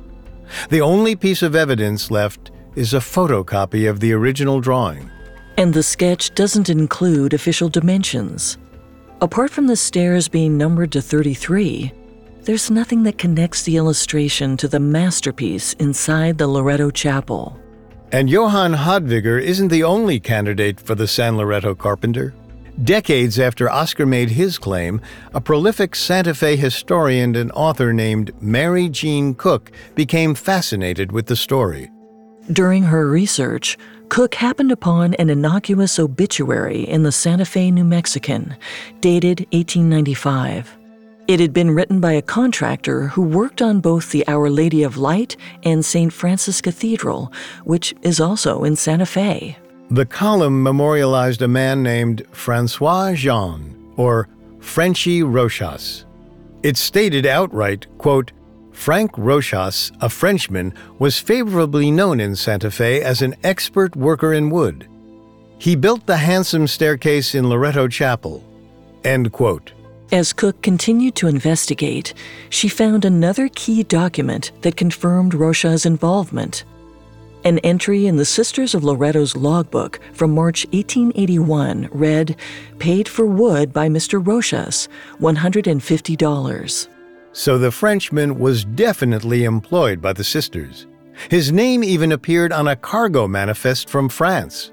The 0.71 0.81
only 0.81 1.15
piece 1.15 1.43
of 1.43 1.55
evidence 1.55 2.11
left 2.11 2.51
is 2.75 2.95
a 2.95 2.99
photocopy 2.99 3.89
of 3.89 4.01
the 4.01 4.13
original 4.13 4.61
drawing. 4.61 5.11
And 5.57 5.73
the 5.73 5.83
sketch 5.83 6.35
doesn't 6.35 6.69
include 6.69 7.33
official 7.33 7.69
dimensions. 7.69 8.59
Apart 9.23 9.51
from 9.51 9.67
the 9.67 9.77
stairs 9.77 10.29
being 10.29 10.59
numbered 10.59 10.93
to 10.93 11.01
33, 11.01 11.91
there's 12.43 12.71
nothing 12.71 13.03
that 13.05 13.17
connects 13.17 13.63
the 13.63 13.79
illustration 13.79 14.59
to 14.59 14.69
the 14.69 14.79
masterpiece 14.79 15.73
inside 15.75 16.37
the 16.37 16.47
Loretto 16.47 16.91
Chapel. 16.91 17.59
And 18.13 18.29
Johann 18.29 18.75
Hadwiger 18.75 19.41
isn't 19.41 19.69
the 19.69 19.85
only 19.85 20.21
candidate 20.21 20.79
for 20.79 20.95
the 20.95 21.09
San 21.09 21.39
Loretto 21.39 21.75
carpenter. 21.75 22.35
Decades 22.85 23.41
after 23.41 23.71
Oscar 23.71 24.05
made 24.05 24.29
his 24.29 24.59
claim, 24.59 25.01
a 25.33 25.41
prolific 25.41 25.97
Santa 25.97 26.35
Fe 26.35 26.55
historian 26.55 27.37
and 27.37 27.51
author 27.53 27.95
named 27.95 28.33
Mary 28.43 28.91
Jean 28.91 29.35
Cook 29.35 29.73
became 29.95 30.35
fascinated 30.35 31.11
with 31.11 31.25
the 31.25 31.37
story. 31.37 31.91
During 32.53 32.83
her 32.85 33.09
research, 33.09 33.79
Cook 34.09 34.37
happened 34.37 34.73
upon 34.73 35.15
an 35.15 35.29
innocuous 35.31 35.99
obituary 35.99 36.89
in 36.89 37.03
the 37.03 37.13
Santa 37.13 37.45
Fe 37.45 37.71
New 37.71 37.85
Mexican, 37.85 38.57
dated 39.01 39.41
1895. 39.53 40.77
It 41.27 41.41
had 41.41 41.53
been 41.53 41.73
written 41.73 42.01
by 42.01 42.13
a 42.13 42.23
contractor 42.23 43.09
who 43.09 43.23
worked 43.23 43.61
on 43.61 43.81
both 43.81 44.13
the 44.13 44.27
Our 44.29 44.49
Lady 44.49 44.85
of 44.85 44.97
Light 44.97 45.37
and 45.65 45.85
St. 45.85 46.13
Francis 46.13 46.61
Cathedral, 46.61 47.33
which 47.65 47.95
is 48.03 48.21
also 48.21 48.63
in 48.63 48.77
Santa 48.77 49.07
Fe. 49.07 49.59
The 49.91 50.07
column 50.07 50.63
memorialized 50.63 51.43
a 51.43 51.49
man 51.49 51.83
named 51.83 52.25
Francois 52.31 53.15
Jean, 53.15 53.93
or 53.97 54.29
Frenchy 54.61 55.23
Rochas. 55.23 56.05
It 56.63 56.77
stated 56.77 57.27
outright, 57.27 57.87
quote, 57.99 58.33
Frank 58.77 59.13
Rochas, 59.13 59.91
a 60.01 60.09
Frenchman, 60.09 60.73
was 61.01 61.19
favorably 61.19 61.91
known 61.91 62.21
in 62.21 62.37
Santa 62.37 62.71
Fe 62.71 63.03
as 63.03 63.23
an 63.23 63.35
expert 63.43 63.97
worker 63.97 64.35
in 64.35 64.51
wood. 64.51 64.87
He 65.59 65.75
built 65.75 66.07
the 66.07 66.19
handsome 66.19 66.69
staircase 66.69 67.35
in 67.35 67.49
Loretto 67.49 67.89
Chapel. 67.89 68.45
End 69.03 69.33
quote. 69.33 69.73
As 70.13 70.33
Cook 70.33 70.63
continued 70.63 71.17
to 71.17 71.27
investigate, 71.27 72.15
she 72.51 72.69
found 72.69 73.05
another 73.05 73.49
key 73.49 73.83
document 73.83 74.53
that 74.61 74.77
confirmed 74.77 75.33
Rochas' 75.33 75.87
involvement. 75.87 76.65
An 77.45 77.59
entry 77.61 78.07
in 78.07 78.17
the 78.17 78.25
Sisters 78.25 78.75
of 78.75 78.85
Loretto's 78.85 79.35
logbook 79.35 79.99
from 80.13 80.33
March 80.33 80.65
1881 80.67 81.89
read, 81.91 82.37
Paid 82.79 83.09
for 83.09 83.27
wood 83.27 83.73
by 83.73 83.89
Mr. 83.89 84.23
Rochas, 84.23 84.87
$150. 85.19 86.89
So 87.37 87.59
the 87.59 87.71
Frenchman 87.71 88.39
was 88.39 88.65
definitely 88.65 89.45
employed 89.45 90.01
by 90.01 90.15
the 90.15 90.25
sisters. 90.25 90.87
His 91.29 91.53
name 91.53 91.85
even 91.85 92.13
appeared 92.13 92.51
on 92.51 92.67
a 92.67 92.77
cargo 92.77 93.29
manifest 93.29 93.91
from 93.91 94.09
France. 94.09 94.73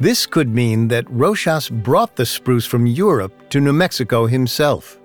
This 0.00 0.24
could 0.24 0.48
mean 0.48 0.88
that 0.88 1.04
Rochas 1.10 1.70
brought 1.70 2.16
the 2.16 2.24
spruce 2.24 2.64
from 2.64 2.86
Europe 2.86 3.50
to 3.50 3.60
New 3.60 3.74
Mexico 3.74 4.24
himself. 4.24 4.98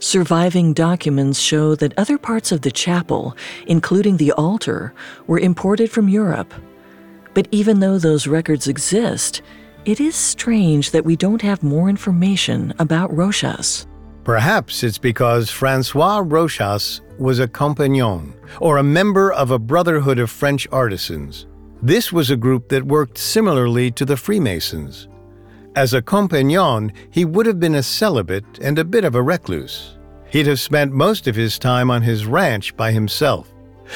Surviving 0.00 0.74
documents 0.74 1.40
show 1.40 1.74
that 1.76 1.98
other 1.98 2.18
parts 2.18 2.52
of 2.52 2.60
the 2.60 2.70
chapel, 2.70 3.34
including 3.66 4.18
the 4.18 4.32
altar, 4.32 4.92
were 5.26 5.38
imported 5.38 5.90
from 5.90 6.10
Europe. 6.10 6.52
But 7.32 7.48
even 7.52 7.80
though 7.80 7.98
those 7.98 8.26
records 8.26 8.68
exist, 8.68 9.40
it 9.86 9.98
is 9.98 10.14
strange 10.14 10.90
that 10.90 11.06
we 11.06 11.16
don't 11.16 11.40
have 11.40 11.62
more 11.62 11.88
information 11.88 12.74
about 12.78 13.10
Rochas. 13.10 13.86
Perhaps 14.24 14.82
it's 14.82 14.98
because 14.98 15.50
Francois 15.50 16.22
Rochas 16.22 17.00
was 17.18 17.38
a 17.38 17.48
compagnon, 17.48 18.34
or 18.60 18.76
a 18.76 18.82
member 18.82 19.32
of 19.32 19.50
a 19.50 19.58
brotherhood 19.58 20.18
of 20.18 20.30
French 20.30 20.68
artisans. 20.70 21.46
This 21.82 22.12
was 22.12 22.30
a 22.30 22.36
group 22.36 22.68
that 22.68 22.84
worked 22.84 23.16
similarly 23.16 23.90
to 23.92 24.04
the 24.04 24.16
Freemasons. 24.16 25.08
As 25.74 25.94
a 25.94 26.02
compagnon, 26.02 26.92
he 27.10 27.24
would 27.24 27.46
have 27.46 27.58
been 27.58 27.76
a 27.76 27.82
celibate 27.82 28.58
and 28.60 28.78
a 28.78 28.84
bit 28.84 29.04
of 29.04 29.14
a 29.14 29.22
recluse. 29.22 29.96
He'd 30.30 30.46
have 30.46 30.60
spent 30.60 30.92
most 30.92 31.26
of 31.26 31.34
his 31.34 31.58
time 31.58 31.90
on 31.90 32.02
his 32.02 32.26
ranch 32.26 32.76
by 32.76 32.92
himself. 32.92 33.52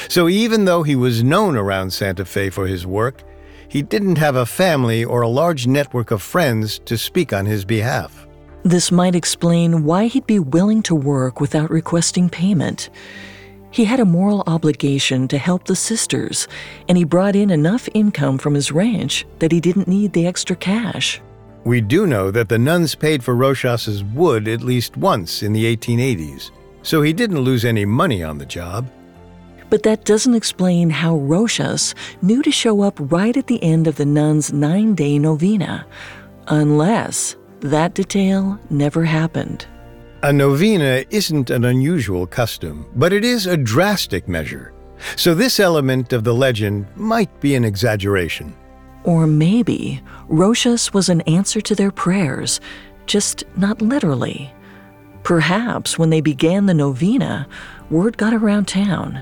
So 0.09 0.27
even 0.27 0.65
though 0.65 0.83
he 0.83 0.95
was 0.95 1.23
known 1.23 1.55
around 1.55 1.91
Santa 1.91 2.25
Fe 2.25 2.49
for 2.49 2.65
his 2.65 2.87
work, 2.87 3.23
he 3.69 3.81
didn't 3.81 4.17
have 4.17 4.35
a 4.35 4.45
family 4.45 5.05
or 5.05 5.21
a 5.21 5.27
large 5.27 5.67
network 5.67 6.11
of 6.11 6.21
friends 6.21 6.79
to 6.85 6.97
speak 6.97 7.31
on 7.33 7.45
his 7.45 7.63
behalf. 7.65 8.27
This 8.65 8.91
might 8.91 9.13
explain 9.13 9.83
why 9.83 10.07
he'd 10.07 10.25
be 10.25 10.39
willing 10.39 10.81
to 10.83 10.95
work 10.95 11.39
without 11.39 11.69
requesting 11.69 12.29
payment. 12.29 12.89
He 13.69 13.85
had 13.85 13.99
a 13.99 14.05
moral 14.05 14.43
obligation 14.47 15.27
to 15.27 15.37
help 15.37 15.65
the 15.65 15.75
sisters, 15.75 16.47
and 16.89 16.97
he 16.97 17.03
brought 17.03 17.35
in 17.35 17.51
enough 17.51 17.87
income 17.93 18.39
from 18.39 18.55
his 18.55 18.71
ranch 18.71 19.27
that 19.37 19.51
he 19.51 19.59
didn't 19.59 19.87
need 19.87 20.13
the 20.13 20.25
extra 20.25 20.55
cash. 20.55 21.21
We 21.63 21.79
do 21.79 22.07
know 22.07 22.31
that 22.31 22.49
the 22.49 22.57
nuns 22.57 22.95
paid 22.95 23.23
for 23.23 23.35
Rochas's 23.35 24.03
wood 24.03 24.47
at 24.47 24.63
least 24.63 24.97
once 24.97 25.43
in 25.43 25.53
the 25.53 25.77
1880s, 25.77 26.49
so 26.81 27.03
he 27.03 27.13
didn't 27.13 27.41
lose 27.41 27.65
any 27.65 27.85
money 27.85 28.23
on 28.23 28.39
the 28.39 28.47
job. 28.47 28.89
But 29.69 29.83
that 29.83 30.05
doesn't 30.05 30.33
explain 30.33 30.89
how 30.89 31.17
Rochas 31.17 31.93
knew 32.23 32.41
to 32.41 32.51
show 32.51 32.81
up 32.81 32.97
right 32.99 33.37
at 33.37 33.45
the 33.45 33.61
end 33.61 33.85
of 33.85 33.97
the 33.97 34.05
nuns' 34.07 34.51
nine 34.51 34.95
day 34.95 35.19
novena, 35.19 35.85
unless 36.47 37.35
that 37.61 37.93
detail 37.93 38.59
never 38.69 39.05
happened. 39.05 39.67
A 40.23 40.33
novena 40.33 41.03
isn't 41.09 41.49
an 41.49 41.65
unusual 41.65 42.25
custom, 42.25 42.89
but 42.95 43.13
it 43.13 43.23
is 43.23 43.45
a 43.45 43.57
drastic 43.57 44.27
measure. 44.27 44.73
So 45.15 45.35
this 45.35 45.59
element 45.59 46.13
of 46.13 46.23
the 46.23 46.33
legend 46.33 46.87
might 46.95 47.39
be 47.39 47.55
an 47.55 47.63
exaggeration. 47.63 48.55
Or 49.03 49.27
maybe 49.27 50.01
Rochas 50.27 50.93
was 50.93 51.09
an 51.09 51.21
answer 51.21 51.61
to 51.61 51.75
their 51.75 51.91
prayers, 51.91 52.59
just 53.05 53.43
not 53.55 53.81
literally. 53.81 54.51
Perhaps 55.23 55.99
when 55.99 56.09
they 56.09 56.21
began 56.21 56.65
the 56.65 56.73
novena, 56.73 57.47
word 57.89 58.17
got 58.17 58.33
around 58.33 58.67
town. 58.67 59.21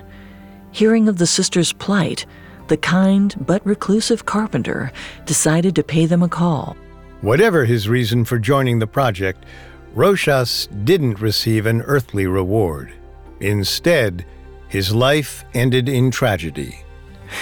Hearing 0.72 1.08
of 1.08 1.18
the 1.18 1.28
sisters' 1.28 1.74
plight, 1.74 2.26
the 2.68 2.78
kind 2.78 3.36
but 3.46 3.66
reclusive 3.66 4.26
carpenter 4.26 4.92
decided 5.26 5.76
to 5.76 5.84
pay 5.84 6.06
them 6.06 6.24
a 6.24 6.30
call. 6.30 6.78
Whatever 7.24 7.64
his 7.64 7.88
reason 7.88 8.26
for 8.26 8.38
joining 8.38 8.80
the 8.80 8.86
project, 8.86 9.46
Rochas 9.96 10.68
didn't 10.84 11.22
receive 11.22 11.66
an 11.66 11.82
earthly 11.84 12.28
reward. 12.28 12.92
Instead, 13.40 14.26
his 14.68 14.94
life 14.94 15.46
ended 15.54 15.88
in 15.88 16.12
tragedy. 16.12 16.84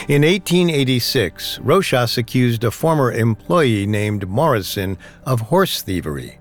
In 0.08 0.22
1886, 0.22 1.58
Rochas 1.63 2.20
accused 2.20 2.63
a 2.63 2.70
former 2.70 3.12
employee 3.12 3.88
named 3.88 4.30
Morrison 4.30 5.00
of 5.26 5.41
horse 5.41 5.82
thievery. 5.82 6.38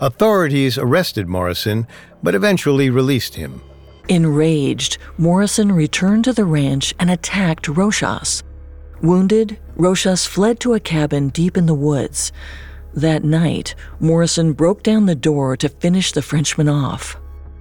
Authorities 0.00 0.76
arrested 0.76 1.28
Morrison, 1.28 1.86
but 2.20 2.34
eventually 2.34 2.90
released 2.90 3.36
him. 3.36 3.62
Enraged, 4.08 4.98
Morrison 5.16 5.70
returned 5.70 6.24
to 6.24 6.32
the 6.32 6.44
ranch 6.44 6.94
and 6.98 7.12
attacked 7.12 7.66
Rochas. 7.66 8.42
Wounded, 9.02 9.60
Rochas 9.76 10.26
fled 10.26 10.58
to 10.58 10.74
a 10.74 10.80
cabin 10.80 11.28
deep 11.28 11.56
in 11.56 11.66
the 11.66 11.74
woods. 11.74 12.32
That 12.94 13.24
night, 13.24 13.74
Morrison 14.00 14.52
broke 14.52 14.82
down 14.82 15.06
the 15.06 15.14
door 15.14 15.56
to 15.56 15.68
finish 15.68 16.12
the 16.12 16.22
Frenchman 16.22 16.68
off. 16.68 17.16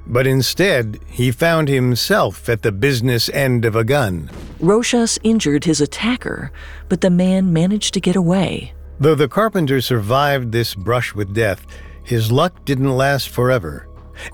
But 0.08 0.28
instead, 0.28 1.00
he 1.08 1.32
found 1.32 1.70
himself 1.70 2.50
at 2.50 2.64
the 2.64 2.72
business 2.72 3.30
end 3.30 3.64
of 3.64 3.76
a 3.76 3.84
gun. 3.84 4.30
Rochas 4.60 5.18
injured 5.24 5.64
his 5.64 5.80
attacker, 5.80 6.52
but 6.90 7.02
the 7.02 7.10
man 7.10 7.54
managed 7.54 7.94
to 7.94 8.02
get 8.02 8.16
away. 8.16 8.74
Though 9.00 9.16
the 9.16 9.30
carpenter 9.30 9.80
survived 9.80 10.52
this 10.52 10.76
brush 10.76 11.16
with 11.16 11.34
death, 11.34 11.66
his 12.04 12.32
luck 12.32 12.66
didn't 12.66 12.98
last 12.98 13.30
forever. 13.30 13.88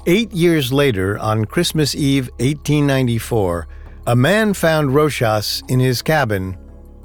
Eight 0.08 0.34
years 0.34 0.74
later, 0.74 1.18
on 1.20 1.46
Christmas 1.46 1.94
Eve 1.96 2.30
1894, 2.40 3.68
a 4.08 4.16
man 4.16 4.54
found 4.54 4.90
Rochas 4.90 5.62
in 5.70 5.80
his 5.80 6.02
cabin, 6.02 6.58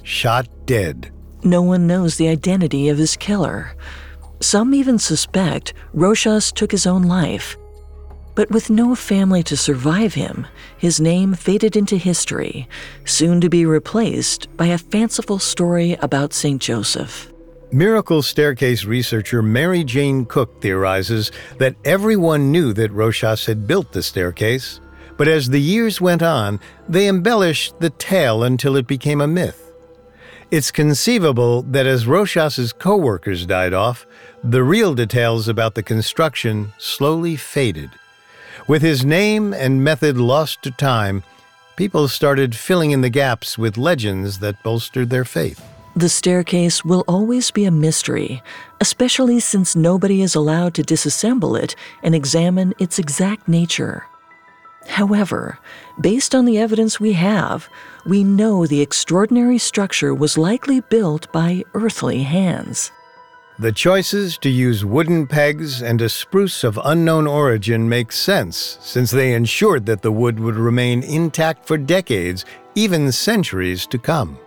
shot 0.03 0.49
dead. 0.67 1.12
No 1.45 1.63
one 1.63 1.87
knows 1.87 2.17
the 2.17 2.29
identity 2.29 2.89
of 2.89 2.99
his 2.99 3.17
killer. 3.17 3.75
Some 4.41 4.75
even 4.75 4.99
suspect 4.99 5.75
Rochas 5.95 6.53
took 6.53 6.71
his 6.71 6.87
own 6.87 7.03
life. 7.03 7.57
But 8.35 8.51
with 8.51 8.71
no 8.71 8.95
family 8.95 9.43
to 9.45 9.57
survive 9.57 10.15
him, 10.15 10.47
his 10.79 11.01
name 11.01 11.35
faded 11.35 11.77
into 11.77 11.97
history, 11.97 12.69
soon 13.05 13.41
to 13.41 13.51
be 13.51 13.67
replaced 13.67 14.57
by 14.57 14.67
a 14.67 14.79
fanciful 14.79 15.39
story 15.39 15.95
about 16.01 16.33
St. 16.33 16.61
Joseph. 16.61 17.31
Miracle 17.73 18.23
staircase 18.23 18.85
researcher 18.85 19.43
Mary 19.43 19.83
Jane 19.83 20.25
Cook 20.27 20.61
theorizes 20.61 21.33
that 21.59 21.75
everyone 21.85 22.53
knew 22.53 22.73
that 22.75 22.93
Rochas 22.93 23.47
had 23.47 23.67
built 23.67 23.93
the 23.93 24.03
staircase, 24.03 24.81
But 25.17 25.29
as 25.29 25.49
the 25.49 25.61
years 25.61 26.01
went 26.01 26.23
on, 26.23 26.59
they 26.89 27.09
embellished 27.09 27.79
the 27.81 27.91
tale 27.91 28.45
until 28.45 28.77
it 28.77 28.87
became 28.87 29.21
a 29.21 29.27
myth. 29.27 29.72
It's 30.53 30.71
conceivable 30.71 31.63
that 31.63 31.87
as 31.87 32.07
Rochas's 32.07 32.75
co 32.75 32.95
workers 32.95 33.47
died 33.47 33.73
off, 33.73 34.07
the 34.45 34.63
real 34.63 34.95
details 34.95 35.49
about 35.49 35.75
the 35.75 35.83
construction 35.83 36.75
slowly 36.77 37.37
faded. 37.37 37.89
With 38.69 38.83
his 38.83 39.03
name 39.03 39.55
and 39.55 39.83
method 39.83 40.19
lost 40.19 40.61
to 40.65 40.71
time, 40.71 41.23
people 41.77 42.07
started 42.07 42.55
filling 42.55 42.91
in 42.91 43.01
the 43.01 43.09
gaps 43.09 43.57
with 43.57 43.79
legends 43.79 44.41
that 44.41 44.63
bolstered 44.63 45.09
their 45.09 45.25
faith. 45.25 45.65
The 45.97 46.11
staircase 46.11 46.85
will 46.85 47.05
always 47.09 47.51
be 47.51 47.65
a 47.65 47.71
mystery, 47.71 48.43
especially 48.79 49.41
since 49.41 49.75
nobody 49.75 50.21
is 50.21 50.35
allowed 50.35 50.75
to 50.75 50.83
disassemble 50.83 51.59
it 51.59 51.75
and 52.03 52.15
examine 52.15 52.75
its 52.79 52.99
exact 52.99 53.49
nature. 53.49 54.05
However, 54.87 55.59
based 56.01 56.35
on 56.35 56.45
the 56.45 56.59
evidence 56.59 56.99
we 56.99 57.13
have, 57.15 57.69
we 58.05 58.25
know 58.25 58.67
the 58.67 58.81
extraordinary 58.81 59.59
structure 59.59 60.15
was 60.15 60.39
likely 60.39 60.81
built 60.81 61.31
by 61.33 61.65
earthly 61.75 62.23
hands. 62.23 62.91
The 63.59 63.73
choices 63.73 64.39
to 64.39 64.49
use 64.49 64.85
wooden 64.85 65.27
pegs 65.27 65.83
and 65.83 66.01
a 66.01 66.09
spruce 66.09 66.65
of 66.65 66.81
unknown 66.85 67.27
origin 67.27 67.89
make 67.89 68.11
sense 68.11 68.79
since 68.81 69.11
they 69.11 69.35
ensured 69.35 69.87
that 69.87 70.03
the 70.03 70.11
wood 70.11 70.41
would 70.41 70.57
remain 70.57 71.03
intact 71.03 71.67
for 71.67 71.77
decades, 71.77 72.45
even 72.75 73.13
centuries 73.13 73.87
to 73.87 73.99
come. 73.99 74.39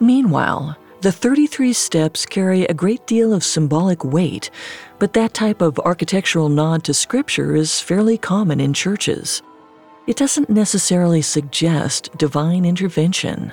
Meanwhile, 0.00 0.76
the 1.02 1.12
33 1.12 1.74
steps 1.74 2.24
carry 2.24 2.64
a 2.64 2.74
great 2.74 3.06
deal 3.06 3.34
of 3.34 3.44
symbolic 3.44 4.02
weight, 4.02 4.50
but 4.98 5.12
that 5.12 5.34
type 5.34 5.60
of 5.60 5.78
architectural 5.80 6.48
nod 6.48 6.82
to 6.84 6.94
scripture 6.94 7.54
is 7.54 7.78
fairly 7.78 8.16
common 8.16 8.58
in 8.58 8.72
churches. 8.72 9.42
It 10.06 10.16
doesn't 10.16 10.50
necessarily 10.50 11.22
suggest 11.22 12.10
divine 12.18 12.66
intervention. 12.66 13.52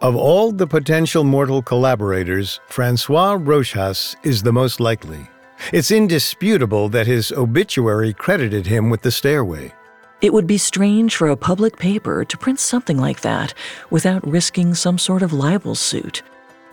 Of 0.00 0.14
all 0.14 0.52
the 0.52 0.66
potential 0.66 1.24
mortal 1.24 1.60
collaborators, 1.60 2.60
Francois 2.68 3.36
Rochas 3.36 4.14
is 4.22 4.42
the 4.42 4.52
most 4.52 4.78
likely. 4.78 5.28
It's 5.72 5.90
indisputable 5.90 6.88
that 6.90 7.06
his 7.06 7.32
obituary 7.32 8.12
credited 8.12 8.66
him 8.66 8.90
with 8.90 9.02
the 9.02 9.10
stairway. 9.10 9.72
It 10.20 10.32
would 10.32 10.46
be 10.46 10.58
strange 10.58 11.16
for 11.16 11.28
a 11.28 11.36
public 11.36 11.76
paper 11.76 12.24
to 12.24 12.38
print 12.38 12.60
something 12.60 12.96
like 12.96 13.22
that 13.22 13.54
without 13.90 14.26
risking 14.26 14.74
some 14.74 14.98
sort 14.98 15.22
of 15.22 15.32
libel 15.32 15.74
suit, 15.74 16.22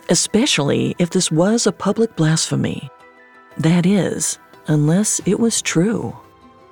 especially 0.10 0.96
if 1.00 1.10
this 1.10 1.32
was 1.32 1.66
a 1.66 1.72
public 1.72 2.16
blasphemy. 2.16 2.90
That 3.58 3.88
is, 3.88 4.38
unless 4.68 5.20
it 5.26 5.40
was 5.40 5.64
true. 5.64 6.16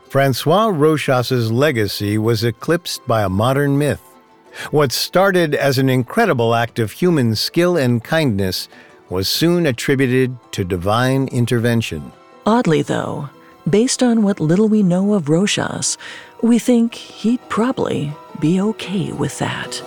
Francois 0.09 0.67
Rochas's 0.67 1.51
legacy 1.51 2.17
was 2.17 2.43
eclipsed 2.43 3.05
by 3.07 3.23
a 3.23 3.29
modern 3.29 3.77
myth. 3.77 4.01
What 4.71 4.93
started 4.93 5.53
as 5.53 5.77
an 5.77 5.89
incredible 5.89 6.55
act 6.55 6.79
of 6.79 6.91
human 6.91 7.35
skill 7.35 7.75
and 7.75 8.01
kindness 8.01 8.69
was 9.09 9.27
soon 9.27 9.65
attributed 9.65 10.37
to 10.53 10.63
divine 10.63 11.27
intervention. 11.27 12.13
Oddly, 12.45 12.81
though, 12.81 13.29
based 13.69 14.01
on 14.01 14.23
what 14.23 14.39
little 14.39 14.69
we 14.69 14.81
know 14.81 15.13
of 15.13 15.25
Rochas, 15.25 15.97
we 16.41 16.57
think 16.57 16.95
he'd 16.95 17.41
probably 17.49 18.13
be 18.39 18.61
okay 18.61 19.11
with 19.11 19.37
that. 19.39 19.83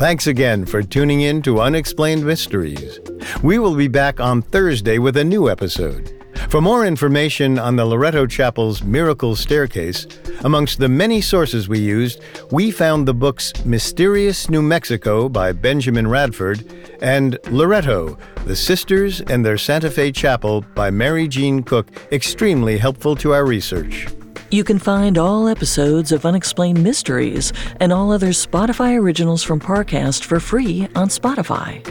Thanks 0.00 0.26
again 0.26 0.64
for 0.64 0.82
tuning 0.82 1.20
in 1.20 1.42
to 1.42 1.60
Unexplained 1.60 2.24
Mysteries. 2.24 3.00
We 3.42 3.58
will 3.58 3.76
be 3.76 3.86
back 3.86 4.18
on 4.18 4.40
Thursday 4.40 4.96
with 4.96 5.18
a 5.18 5.24
new 5.24 5.50
episode. 5.50 6.16
For 6.48 6.62
more 6.62 6.86
information 6.86 7.58
on 7.58 7.76
the 7.76 7.84
Loretto 7.84 8.26
Chapel's 8.26 8.82
Miracle 8.82 9.36
Staircase, 9.36 10.06
amongst 10.42 10.78
the 10.78 10.88
many 10.88 11.20
sources 11.20 11.68
we 11.68 11.80
used, 11.80 12.22
we 12.50 12.70
found 12.70 13.06
the 13.06 13.12
books 13.12 13.52
Mysterious 13.66 14.48
New 14.48 14.62
Mexico 14.62 15.28
by 15.28 15.52
Benjamin 15.52 16.08
Radford 16.08 16.64
and 17.02 17.36
Loretto, 17.50 18.16
The 18.46 18.56
Sisters 18.56 19.20
and 19.20 19.44
Their 19.44 19.58
Santa 19.58 19.90
Fe 19.90 20.12
Chapel 20.12 20.62
by 20.74 20.88
Mary 20.88 21.28
Jean 21.28 21.62
Cook 21.62 21.88
extremely 22.10 22.78
helpful 22.78 23.14
to 23.16 23.34
our 23.34 23.44
research. 23.44 24.06
You 24.52 24.64
can 24.64 24.80
find 24.80 25.16
all 25.16 25.46
episodes 25.46 26.10
of 26.10 26.26
Unexplained 26.26 26.82
Mysteries 26.82 27.52
and 27.78 27.92
all 27.92 28.10
other 28.10 28.30
Spotify 28.30 28.98
originals 28.98 29.44
from 29.44 29.60
Parcast 29.60 30.24
for 30.24 30.40
free 30.40 30.88
on 30.96 31.08
Spotify. 31.08 31.86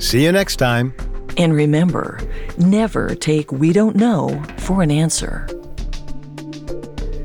See 0.00 0.22
you 0.22 0.30
next 0.30 0.56
time. 0.56 0.94
And 1.36 1.52
remember, 1.52 2.20
never 2.56 3.16
take 3.16 3.50
We 3.50 3.72
Don't 3.72 3.96
Know 3.96 4.40
for 4.58 4.80
an 4.80 4.92
answer. 4.92 5.48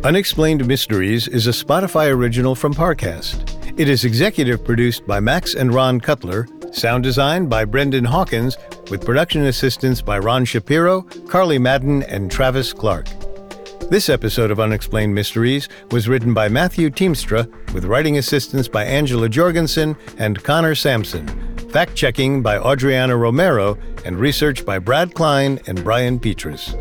Unexplained 0.03 0.65
Mysteries 0.65 1.27
is 1.27 1.45
a 1.45 1.51
Spotify 1.51 2.09
original 2.11 2.55
from 2.55 2.73
Parcast. 2.73 3.45
It 3.79 3.89
is 3.89 4.05
executive 4.05 4.65
produced 4.65 5.05
by 5.05 5.19
Max 5.19 5.53
and 5.53 5.71
Ron 5.71 5.99
Cutler, 5.99 6.47
sound 6.71 7.03
design 7.03 7.45
by 7.45 7.63
Brendan 7.63 8.05
Hawkins, 8.05 8.57
with 8.89 9.05
production 9.05 9.45
assistance 9.45 10.01
by 10.01 10.17
Ron 10.17 10.45
Shapiro, 10.45 11.03
Carly 11.27 11.59
Madden, 11.59 12.01
and 12.03 12.31
Travis 12.31 12.73
Clark. 12.73 13.07
This 13.89 14.07
episode 14.07 14.51
of 14.51 14.59
Unexplained 14.59 15.15
Mysteries 15.15 15.67
was 15.89 16.07
written 16.07 16.31
by 16.31 16.47
Matthew 16.47 16.91
Teamstra, 16.91 17.73
with 17.73 17.85
writing 17.85 18.19
assistance 18.19 18.67
by 18.67 18.85
Angela 18.85 19.27
Jorgensen 19.27 19.97
and 20.19 20.43
Connor 20.43 20.75
Sampson, 20.75 21.27
fact 21.71 21.95
checking 21.95 22.43
by 22.43 22.59
Adriana 22.59 23.17
Romero, 23.17 23.79
and 24.05 24.19
research 24.19 24.63
by 24.63 24.77
Brad 24.77 25.15
Klein 25.15 25.59
and 25.65 25.83
Brian 25.83 26.19
Petrus. 26.19 26.75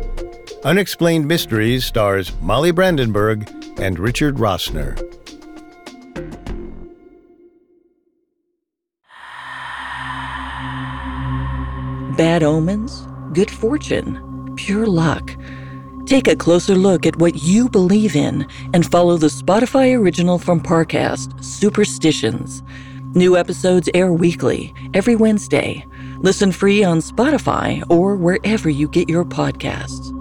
Unexplained 0.63 1.27
Mysteries 1.27 1.83
stars 1.83 2.31
Molly 2.41 2.69
Brandenburg 2.69 3.49
and 3.79 3.97
Richard 3.97 4.35
Rossner. 4.35 4.95
Bad 12.15 12.43
omens, 12.43 13.07
good 13.33 13.49
fortune, 13.49 14.53
pure 14.55 14.85
luck. 14.85 15.31
Take 16.09 16.27
a 16.27 16.35
closer 16.35 16.73
look 16.73 17.05
at 17.05 17.17
what 17.17 17.43
you 17.43 17.69
believe 17.69 18.15
in 18.15 18.47
and 18.73 18.83
follow 18.83 19.15
the 19.15 19.27
Spotify 19.27 19.95
original 19.95 20.39
from 20.39 20.59
Parcast, 20.59 21.43
Superstitions. 21.43 22.63
New 23.13 23.37
episodes 23.37 23.87
air 23.93 24.11
weekly, 24.11 24.73
every 24.95 25.15
Wednesday. 25.15 25.85
Listen 26.17 26.51
free 26.51 26.83
on 26.83 26.97
Spotify 26.97 27.83
or 27.91 28.15
wherever 28.15 28.71
you 28.71 28.87
get 28.87 29.07
your 29.07 29.23
podcasts. 29.23 30.18